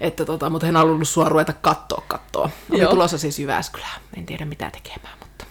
Että 0.00 0.24
tota, 0.24 0.50
mutta 0.50 0.66
en 0.66 0.76
halunnut 0.76 1.08
sua 1.08 1.28
ruveta 1.28 1.52
kattoa 1.52 2.02
kattoa. 2.06 2.50
Oli 2.70 2.80
Joo. 2.80 2.90
tulossa 2.90 3.18
siis 3.18 3.38
Jyväskylään. 3.38 4.00
En 4.16 4.26
tiedä 4.26 4.44
mitä 4.44 4.70
tekemään, 4.70 5.18
mutta 5.18 5.44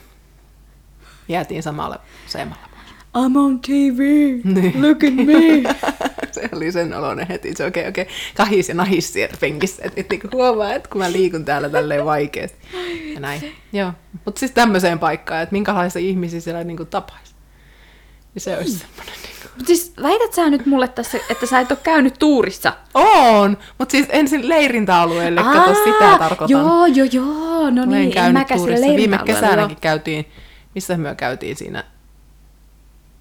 jäätiin 1.28 1.63
samalle 1.63 2.00
seemalla. 2.28 2.67
I'm 3.17 3.38
on 3.38 3.60
TV. 3.60 4.00
Niin. 4.43 4.82
Look 4.82 5.04
at 5.04 5.15
me. 5.15 5.76
se 6.41 6.50
oli 6.56 6.71
sen 6.71 6.93
oloinen 6.93 7.28
heti. 7.28 7.54
Se 7.56 7.65
okei, 7.65 7.88
okei, 7.88 8.08
kahis 8.36 8.69
ja 8.69 8.76
nahis 8.76 9.13
siellä 9.13 9.38
penkissä. 9.39 9.82
Että 9.86 10.02
et, 10.02 10.10
niinku 10.10 10.28
huomaa, 10.34 10.73
että 10.73 10.89
kun 10.89 11.02
mä 11.02 11.12
liikun 11.12 11.45
täällä 11.45 11.69
tälleen 11.69 12.06
vaikeasti. 12.06 12.58
Ja 13.13 13.19
näin. 13.19 13.56
Joo. 13.73 13.93
Mutta 14.26 14.39
siis 14.39 14.52
tämmöiseen 14.52 15.00
paikkaan, 15.00 15.43
että 15.43 15.54
minkälaisia 15.54 16.02
ihmisiä 16.02 16.39
siellä 16.39 16.63
niinku 16.63 16.86
tapaisi. 16.86 17.36
Niin 18.34 18.41
se 18.41 18.58
olisi 18.58 18.78
semmoinen 18.78 19.15
niinku... 19.23 19.47
Mut 19.58 19.67
siis 19.67 19.93
väität 20.02 20.34
sä 20.34 20.50
nyt 20.50 20.65
mulle 20.65 20.88
tässä, 20.88 21.17
että 21.30 21.45
sä 21.45 21.60
et 21.60 21.71
ole 21.71 21.80
käynyt 21.84 22.13
tuurissa? 22.19 22.73
On! 22.93 23.58
Mutta 23.78 23.91
siis 23.91 24.06
ensin 24.10 24.50
leirintäalueelle, 24.50 25.43
kato 25.43 25.73
sitä 25.73 26.17
tarkoitan. 26.19 26.50
Joo, 26.50 26.86
joo, 26.86 27.08
joo. 27.12 27.69
No 27.69 27.84
Olen 27.84 27.89
niin, 27.89 28.04
en 28.04 28.12
käynyt 28.12 28.34
mäkään 28.34 28.60
tuurissa. 28.60 28.95
Viime 28.95 29.19
kesänäkin 29.26 29.78
käytiin, 29.82 30.26
missä 30.76 30.97
me 30.97 31.15
käytiin 31.15 31.56
siinä, 31.56 31.84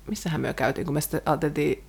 missähän 0.06 0.40
me 0.40 0.54
käytiin, 0.54 0.84
kun 0.84 0.94
me 0.94 1.00
sitten 1.00 1.22
ajateltiin, 1.26 1.84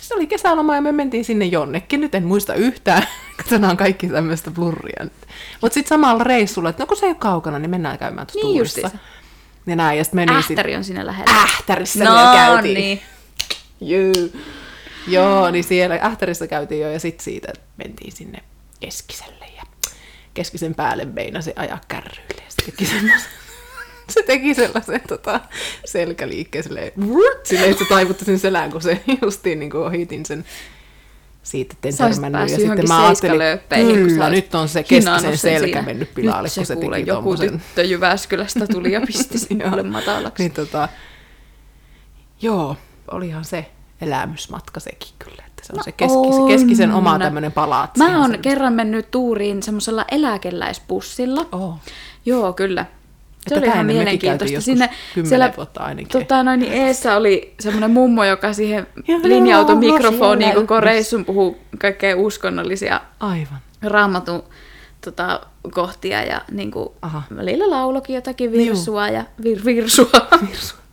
se 0.00 0.14
oli 0.14 0.26
kesäloma 0.26 0.74
ja 0.74 0.80
me 0.80 0.92
mentiin 0.92 1.24
sinne 1.24 1.44
jonnekin, 1.44 2.00
nyt 2.00 2.14
en 2.14 2.24
muista 2.24 2.54
yhtään, 2.54 3.02
katsotaan 3.36 3.76
kaikki 3.76 4.08
tämmöistä 4.08 4.50
blurria. 4.50 5.06
Mutta 5.60 5.74
sitten 5.74 5.88
samalla 5.88 6.24
reissulla, 6.24 6.68
että 6.70 6.82
no 6.82 6.86
kun 6.86 6.96
se 6.96 7.06
ei 7.06 7.10
ole 7.10 7.16
kaukana, 7.18 7.58
niin 7.58 7.70
mennään 7.70 7.98
käymään 7.98 8.26
tuossa 8.26 8.46
Niin 8.48 8.54
tuurissa. 8.56 8.90
Ja 9.66 9.76
näin, 9.76 9.98
ja 9.98 10.04
sitten 10.04 10.16
menin 10.16 10.42
sit- 10.42 10.50
Ähtäri 10.50 10.76
on 10.76 10.84
siinä 10.84 11.06
lähellä. 11.06 11.42
Ähtärissä 11.42 12.04
no, 12.04 12.14
me 12.14 12.36
käytiin. 12.36 12.74
niin. 12.74 13.02
Juu. 13.80 14.32
Joo, 15.06 15.50
niin 15.50 15.64
siellä 15.64 15.98
Ähtärissä 16.02 16.46
käytiin 16.46 16.80
jo 16.80 16.90
ja 16.90 17.00
sitten 17.00 17.24
siitä 17.24 17.52
mentiin 17.76 18.12
sinne 18.12 18.38
Keskiselle 18.80 19.46
ja 19.56 19.62
Keskisen 20.34 20.74
päälle 20.74 21.04
meinasi 21.04 21.52
ajaa 21.56 21.80
kärryille 21.88 22.42
ja 22.42 22.64
teki 22.66 22.86
semmoisen, 22.86 23.30
se 24.08 24.22
teki 24.22 24.54
sellaisen 24.54 25.00
tota, 25.08 25.40
selkäliikkeen 25.84 26.64
silleen, 26.64 26.92
vrrt, 27.00 27.46
silleen, 27.46 27.70
että 27.70 27.84
se 27.84 27.88
taivutti 27.88 28.24
sen 28.24 28.38
selän, 28.38 28.70
kun 28.72 28.82
se 28.82 29.00
justiin 29.22 29.58
niin 29.58 29.70
kuin 29.70 29.84
ohitin 29.84 30.26
sen 30.26 30.44
siitä, 31.42 31.74
että 31.74 31.88
en 31.88 31.96
törmännyt. 32.12 32.50
Ja 32.50 32.56
sitten 32.58 32.88
mä 32.88 33.06
ajattelin, 33.06 33.94
kyllä, 33.94 34.30
nyt 34.30 34.54
on 34.54 34.68
se 34.68 34.82
keskisen 34.82 35.20
sen 35.20 35.38
selkä 35.38 35.66
siinä. 35.66 35.82
mennyt 35.82 36.14
pilalle, 36.14 36.48
Nyt 36.48 36.54
kun 36.54 36.66
se 36.66 36.74
kuule, 36.76 36.96
teki 36.96 37.08
joku 37.08 37.22
tommosen. 37.22 37.50
tyttö 37.60 37.82
Jyväskylästä 37.84 38.66
tuli 38.66 38.92
ja 38.92 39.00
pisti 39.00 39.54
mulle 39.70 39.82
matalaksi. 39.98 40.42
Niin 40.42 40.52
tota, 40.52 40.88
joo, 42.42 42.76
olihan 43.10 43.44
se 43.44 43.66
elämysmatka 44.00 44.80
sekin 44.80 45.08
kyllä, 45.18 45.42
että 45.46 45.62
se 45.66 45.72
on 45.72 45.76
No 45.76 45.82
se 45.82 45.92
keskis, 45.92 46.16
on. 46.36 46.48
keskisen 46.48 46.92
oma 46.92 47.18
tämmöinen 47.18 47.52
palaatsi. 47.52 47.98
Mä 48.02 48.20
oon 48.20 48.38
kerran 48.42 48.72
mennyt 48.72 49.10
tuuriin 49.10 49.62
semmoisella 49.62 50.04
eläkeläisbussilla. 50.10 51.46
Oh. 51.52 51.74
Joo, 52.26 52.52
kyllä. 52.52 52.86
Se 53.48 53.58
oli 53.58 53.66
ihan 53.66 53.86
mielenkiintoista. 53.86 54.60
Sinne, 54.60 54.90
siellä, 55.24 55.52
vuotta 55.56 55.80
ainakin. 55.80 56.08
tota, 56.08 56.42
noin, 56.42 56.60
niin 56.60 56.72
eessä 56.72 57.16
oli 57.16 57.54
semmoinen 57.60 57.90
mummo, 57.90 58.24
joka 58.24 58.52
siihen 58.52 58.86
linjautui 59.22 59.76
mikrofoniin 59.76 60.54
koko 60.54 60.80
reissun 60.80 61.24
puhuu 61.24 61.58
kaikkea 61.78 62.16
uskonnollisia 62.16 63.00
Aivan. 63.20 63.58
raamatun 63.82 64.44
tota, 65.04 65.40
kohtia 65.70 66.22
ja 66.22 66.40
niin 66.50 66.70
kuin, 66.70 66.88
Aha. 67.02 67.22
välillä 67.36 67.70
laulokin 67.70 68.14
jotakin 68.14 68.52
virsua 68.52 69.08
ja 69.08 69.24
vir, 69.44 69.64
virsua. 69.64 70.10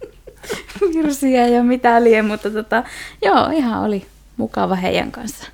Virsiä 0.94 1.48
ja 1.48 1.64
mitä 1.64 2.04
lie, 2.04 2.22
mutta 2.22 2.52
tota, 2.52 2.84
joo, 3.22 3.50
ihan 3.54 3.84
oli 3.84 4.06
mukava 4.38 4.76
heidän 4.76 5.12
kanssa 5.12 5.48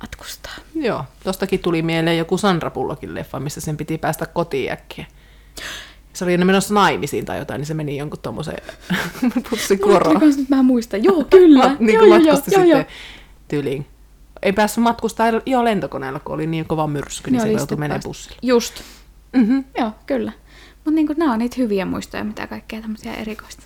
matkustaa. 0.00 0.54
Joo, 0.74 1.04
tostakin 1.24 1.60
tuli 1.60 1.82
mieleen 1.82 2.18
joku 2.18 2.38
Sandra 2.38 2.70
Pullokin 2.70 3.14
leffa, 3.14 3.40
missä 3.40 3.60
sen 3.60 3.76
piti 3.76 3.98
päästä 3.98 4.26
kotiin 4.26 4.72
äkkiä. 4.72 5.06
Se 6.16 6.24
oli 6.24 6.38
menossa 6.38 6.74
naimisiin 6.74 7.24
tai 7.24 7.38
jotain, 7.38 7.58
niin 7.58 7.66
se 7.66 7.74
meni 7.74 7.96
jonkun 7.96 8.18
tommoseen 8.20 8.62
pussikuoroon. 9.50 10.18
Mulla 10.18 10.36
nyt 10.36 10.48
mä 10.48 10.62
muistan. 10.62 11.04
Joo, 11.04 11.24
kyllä. 11.30 11.76
niin 11.78 11.94
joo, 11.94 11.98
kuin 11.98 12.10
joo, 12.10 12.18
joo, 12.18 12.32
matkusti 12.32 12.54
joo, 12.54 12.62
sitten 12.62 12.68
joo. 12.70 12.84
tyyliin. 13.48 13.86
Ei 14.42 14.52
päässyt 14.52 14.84
matkustaa 14.84 15.26
jo 15.46 15.64
lentokoneella, 15.64 16.20
kun 16.20 16.34
oli 16.34 16.46
niin 16.46 16.64
kova 16.64 16.86
myrsky, 16.86 17.30
niin 17.30 17.38
Joo, 17.38 17.46
se 17.46 17.52
joutui 17.52 17.76
menemään 17.76 17.96
päästä. 17.96 18.08
bussilla. 18.08 18.38
Just. 18.42 18.74
Mm-hmm. 19.32 19.64
Joo, 19.78 19.90
kyllä. 20.06 20.32
Mutta 20.74 20.90
niinku, 20.90 21.14
nämä 21.16 21.32
on 21.32 21.38
niitä 21.38 21.56
hyviä 21.58 21.84
muistoja, 21.84 22.24
mitä 22.24 22.46
kaikkea 22.46 22.80
tämmöisiä 22.80 23.14
erikoista 23.14 23.62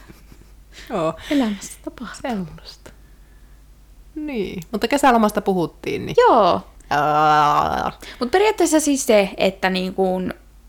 Joo, 0.91 1.15
elämässä 1.31 1.79
tapahtuu. 1.85 2.31
sellaista. 2.31 2.91
Niin, 4.15 4.63
mutta 4.73 4.89
kesälomasta 4.89 5.41
puhuttiin, 5.41 6.07
niin... 6.07 6.15
Joo. 6.19 6.61
Mutta 8.21 8.33
periaatteessa 8.33 8.81
siis 8.81 9.07
se, 9.07 9.31
että 9.37 9.71
niinku, 9.71 10.21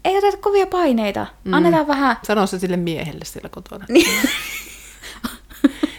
ei 0.06 0.18
oteta 0.18 0.38
kovia 0.38 0.68
paineita. 0.68 1.28
Mm. 1.44 1.54
Annetaan 1.54 1.88
vähän... 1.88 2.18
Sano 2.24 2.48
se 2.48 2.60
sille 2.60 2.78
miehelle 2.78 3.26
siellä 3.26 3.50
kotona. 3.50 3.86
Niin. 3.90 4.08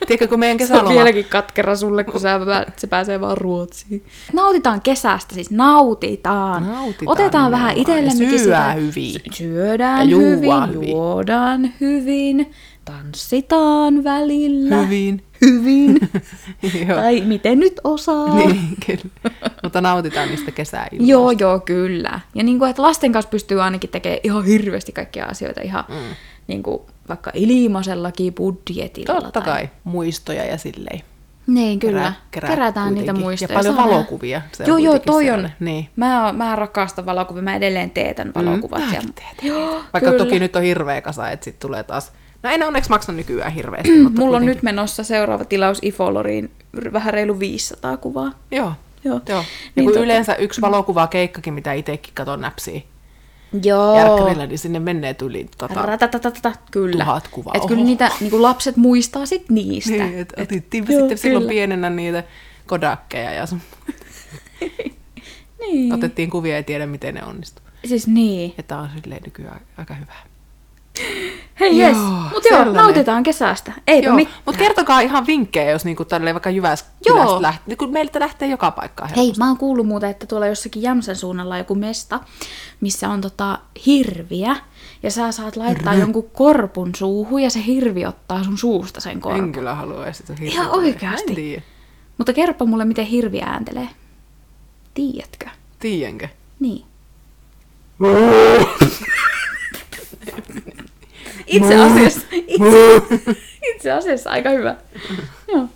tiedätkö, 0.06 0.28
kun 0.28 0.38
meidän 0.38 0.58
Se 0.58 0.64
on 0.64 0.68
kesäloma... 0.70 0.94
vieläkin 0.94 1.24
katkera 1.24 1.76
sulle, 1.76 2.04
kun 2.04 2.20
sä, 2.20 2.40
se 2.76 2.86
pääsee 2.86 3.20
vaan 3.20 3.38
Ruotsiin. 3.38 4.04
Nautitaan 4.32 4.80
kesästä, 4.80 5.34
siis 5.34 5.50
nautitaan. 5.50 6.66
Nautitaan 6.66 7.12
Otetaan 7.18 7.50
vähän 7.50 7.76
itsellemmekin 7.76 8.32
Ja 8.32 8.38
syödään 8.38 8.72
sitä. 8.76 8.86
hyvin. 8.86 9.12
Sy- 9.12 9.20
Syödään 9.32 10.10
Ja 10.10 10.16
hyvin, 10.16 10.90
juodaan 10.90 11.72
hyvin. 11.80 12.52
Tanssitaan 12.84 14.04
välillä. 14.04 14.76
Hyvin. 14.76 15.24
Hyvin. 15.40 15.98
Tai 16.94 17.20
miten 17.20 17.60
nyt 17.60 17.80
osaa. 17.84 18.34
Niin, 18.34 18.76
kyllä. 18.86 19.34
Mutta 19.62 19.80
nautitaan 19.80 20.28
niistä 20.28 20.50
kesäilmoista. 20.50 21.10
Joo, 21.10 21.30
joo, 21.30 21.60
kyllä. 21.60 22.20
Ja 22.34 22.44
niin 22.44 22.58
kuin, 22.58 22.70
että 22.70 22.82
lasten 22.82 23.12
kanssa 23.12 23.30
pystyy 23.30 23.62
ainakin 23.62 23.90
tekemään 23.90 24.20
ihan 24.24 24.44
hirveästi 24.44 24.92
kaikkia 24.92 25.26
asioita 25.26 25.60
ihan 25.60 25.84
mm. 25.88 26.14
niin 26.46 26.62
kuin, 26.62 26.82
vaikka 27.08 27.30
ilmaisellakin 27.34 28.34
budjetilla. 28.34 29.14
Totta 29.14 29.40
tai... 29.40 29.44
kai. 29.44 29.68
Muistoja 29.84 30.44
ja 30.44 30.58
silleen. 30.58 31.00
Niin, 31.46 31.78
kyllä. 31.78 31.92
Kerää- 31.98 32.14
kerää 32.30 32.50
Kerätään 32.50 32.94
niitä 32.94 33.12
kuitenkin. 33.12 33.24
muistoja. 33.24 33.58
Ja 33.58 33.58
paljon 33.58 33.76
valokuvia. 33.76 34.42
Se 34.52 34.64
joo, 34.64 34.78
joo, 34.78 34.98
toi 34.98 35.30
on. 35.30 35.50
Niin. 35.60 35.88
Mä, 35.96 36.32
mä 36.36 36.56
rakastan 36.56 37.06
valokuvia. 37.06 37.42
Mä 37.42 37.56
edelleen 37.56 37.90
teetän 37.90 38.32
valokuvat. 38.34 38.80
Mm, 38.80 38.94
ja... 38.94 39.00
teetän. 39.14 39.46
Joo, 39.48 39.70
Vaikka 39.92 40.10
kyllä. 40.10 40.24
toki 40.24 40.38
nyt 40.38 40.56
on 40.56 40.62
hirveä 40.62 41.00
kasa, 41.00 41.30
että 41.30 41.44
sit 41.44 41.58
tulee 41.58 41.82
taas... 41.82 42.12
No 42.42 42.50
en 42.50 42.62
onneksi 42.62 42.90
maksa 42.90 43.12
nykyään 43.12 43.52
hirveästi, 43.52 43.98
mutta 44.02 44.20
Mulla 44.20 44.36
on 44.36 44.40
kuitenkin. 44.42 44.56
nyt 44.56 44.62
menossa 44.62 45.04
seuraava 45.04 45.44
tilaus 45.44 45.78
Ifoloriin 45.82 46.50
vähän 46.92 47.14
reilu 47.14 47.38
500 47.38 47.96
kuvaa. 47.96 48.32
Joo. 48.50 48.72
Joo. 49.04 49.20
Joo. 49.28 49.44
Niin 49.74 49.84
kun 49.86 49.94
tota- 49.94 49.98
yleensä 50.04 50.34
yksi 50.34 50.60
valokuva 50.60 51.06
keikkakin, 51.06 51.54
mitä 51.54 51.72
itsekin 51.72 52.14
katon 52.14 52.40
näpsiä 52.40 52.80
Joo. 53.62 53.96
järkkärillä, 53.96 54.46
niin 54.46 54.58
sinne 54.58 54.78
menee 54.80 55.16
yli 55.22 55.46
tota, 55.58 55.74
kyllä. 56.70 57.04
tuhat 57.04 57.28
kuvaa. 57.28 57.52
Et 57.56 57.66
kyllä 57.66 57.84
niitä 57.84 58.10
niin 58.20 58.42
lapset 58.42 58.76
muistaa 58.76 59.26
sit 59.26 59.50
niistä. 59.50 59.90
Niin, 59.90 60.18
et 60.18 60.32
otettiin 60.42 60.84
joo, 60.88 60.98
sitten 61.00 61.18
silloin 61.18 61.48
pienenä 61.48 61.90
niitä 61.90 62.24
kodakkeja 62.66 63.32
ja 63.32 63.46
sun, 63.46 63.60
Niin. 65.60 65.92
otettiin 65.94 66.30
kuvia 66.30 66.56
ja 66.56 66.62
tiedä, 66.62 66.86
miten 66.86 67.14
ne 67.14 67.24
onnistuu. 67.24 67.64
Siis 67.84 68.06
niin. 68.06 68.54
Ja 68.56 68.62
tää 68.62 68.78
on 68.78 68.88
silleen 69.02 69.22
nykyään 69.24 69.60
aika 69.76 69.94
hyvä. 69.94 70.12
Hei 71.60 71.78
jes, 71.78 71.96
mut 71.96 72.32
joo, 72.32 72.40
sellainen. 72.42 72.74
nautitaan 72.74 73.22
kesästä. 73.22 73.72
Eipä 73.86 74.06
Joo, 74.06 74.16
mitään. 74.16 74.36
mutta 74.46 74.58
kertokaa 74.58 75.00
ihan 75.00 75.26
vinkkejä, 75.26 75.70
jos 75.70 75.84
niinku 75.84 76.04
tälleen 76.04 76.34
vaikka 76.34 76.50
Jyväskylästä 76.50 77.42
lähtee, 77.42 77.62
niin 77.66 77.78
kun 77.78 77.92
meiltä 77.92 78.20
lähtee 78.20 78.48
joka 78.48 78.70
paikkaan 78.70 79.10
Hei, 79.16 79.32
mä 79.38 79.48
oon 79.48 79.56
kuullut 79.56 79.86
muuten, 79.86 80.10
että 80.10 80.26
tuolla 80.26 80.46
jossakin 80.46 80.82
Jämsän 80.82 81.16
suunnalla 81.16 81.54
on 81.54 81.58
joku 81.58 81.74
mesta, 81.74 82.20
missä 82.80 83.08
on 83.08 83.20
tota 83.20 83.58
hirviä, 83.86 84.56
ja 85.02 85.10
sä 85.10 85.32
saat 85.32 85.56
laittaa 85.56 85.94
jonkun 85.94 86.30
korpun 86.32 86.90
suuhun, 86.96 87.42
ja 87.42 87.50
se 87.50 87.64
hirvi 87.66 88.06
ottaa 88.06 88.44
sun 88.44 88.58
suusta 88.58 89.00
sen 89.00 89.20
korpun. 89.20 89.44
En 89.44 89.52
kyllä 89.52 89.74
halua 89.74 90.12
sitä 90.12 90.34
Ihan 90.40 90.70
oikeasti? 90.70 91.62
Mutta 92.18 92.32
kerropa 92.32 92.64
mulle, 92.64 92.84
miten 92.84 93.06
hirvi 93.06 93.40
ääntelee. 93.40 93.88
Tiedätkö? 94.94 95.46
Tiedänkö? 95.78 96.28
Niin. 96.60 96.84
Itse 101.52 101.74
asiassa, 101.74 102.20
itse, 102.46 103.02
itse 103.74 103.92
asiassa 103.92 104.30
aika 104.30 104.50
hyvä. 104.50 104.76
Joo. 105.52 105.68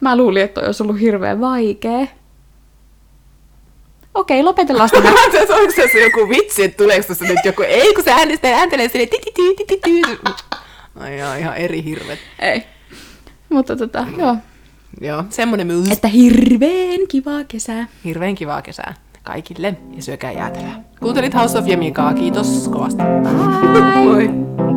Mä 0.00 0.16
luulin, 0.16 0.42
että 0.42 0.60
toi 0.60 0.66
olisi 0.66 0.82
ollut 0.82 1.00
hirveän 1.00 1.40
vaikea. 1.40 2.06
Okei, 4.14 4.42
lopetellaan 4.42 4.88
sitä. 4.88 5.08
Onko 5.60 5.72
se 5.92 6.04
joku 6.04 6.28
vitsi, 6.28 6.64
että 6.64 6.76
tuleeko 6.76 7.08
tässä 7.08 7.24
nyt 7.24 7.44
joku, 7.44 7.62
ei 7.62 7.94
kun 7.94 8.04
se 8.04 8.12
äänestää, 8.12 8.58
ääntelee 8.58 8.88
silleen 8.88 9.08
ti 9.08 9.18
ti 9.24 9.32
ti 9.32 9.54
ti 9.54 9.64
ti 9.66 9.80
ti. 9.82 10.02
Ai 10.96 11.18
jaa, 11.18 11.36
ihan 11.36 11.56
eri 11.56 11.84
hirvet. 11.84 12.18
Ei. 12.38 12.62
Mutta 13.48 13.76
tota, 13.76 14.06
joo. 14.18 14.36
Joo, 15.00 15.24
semmonen 15.30 15.66
myös. 15.66 15.90
Että 15.90 16.08
hirveän 16.08 17.00
kiva 17.08 17.44
kesä. 17.48 17.86
Hirveän 18.04 18.34
kivaa 18.34 18.62
kesää 18.62 18.94
kaikille 19.24 19.76
ja 19.96 20.02
syökää 20.02 20.32
jäätelöä. 20.32 20.74
Kuuntelit 21.00 21.34
House 21.34 21.58
of 21.58 21.68
Jemikaa, 21.68 22.14
kiitos 22.14 22.68
kovasti. 22.68 23.02
Bye! 23.02 24.04
Moi! 24.04 24.73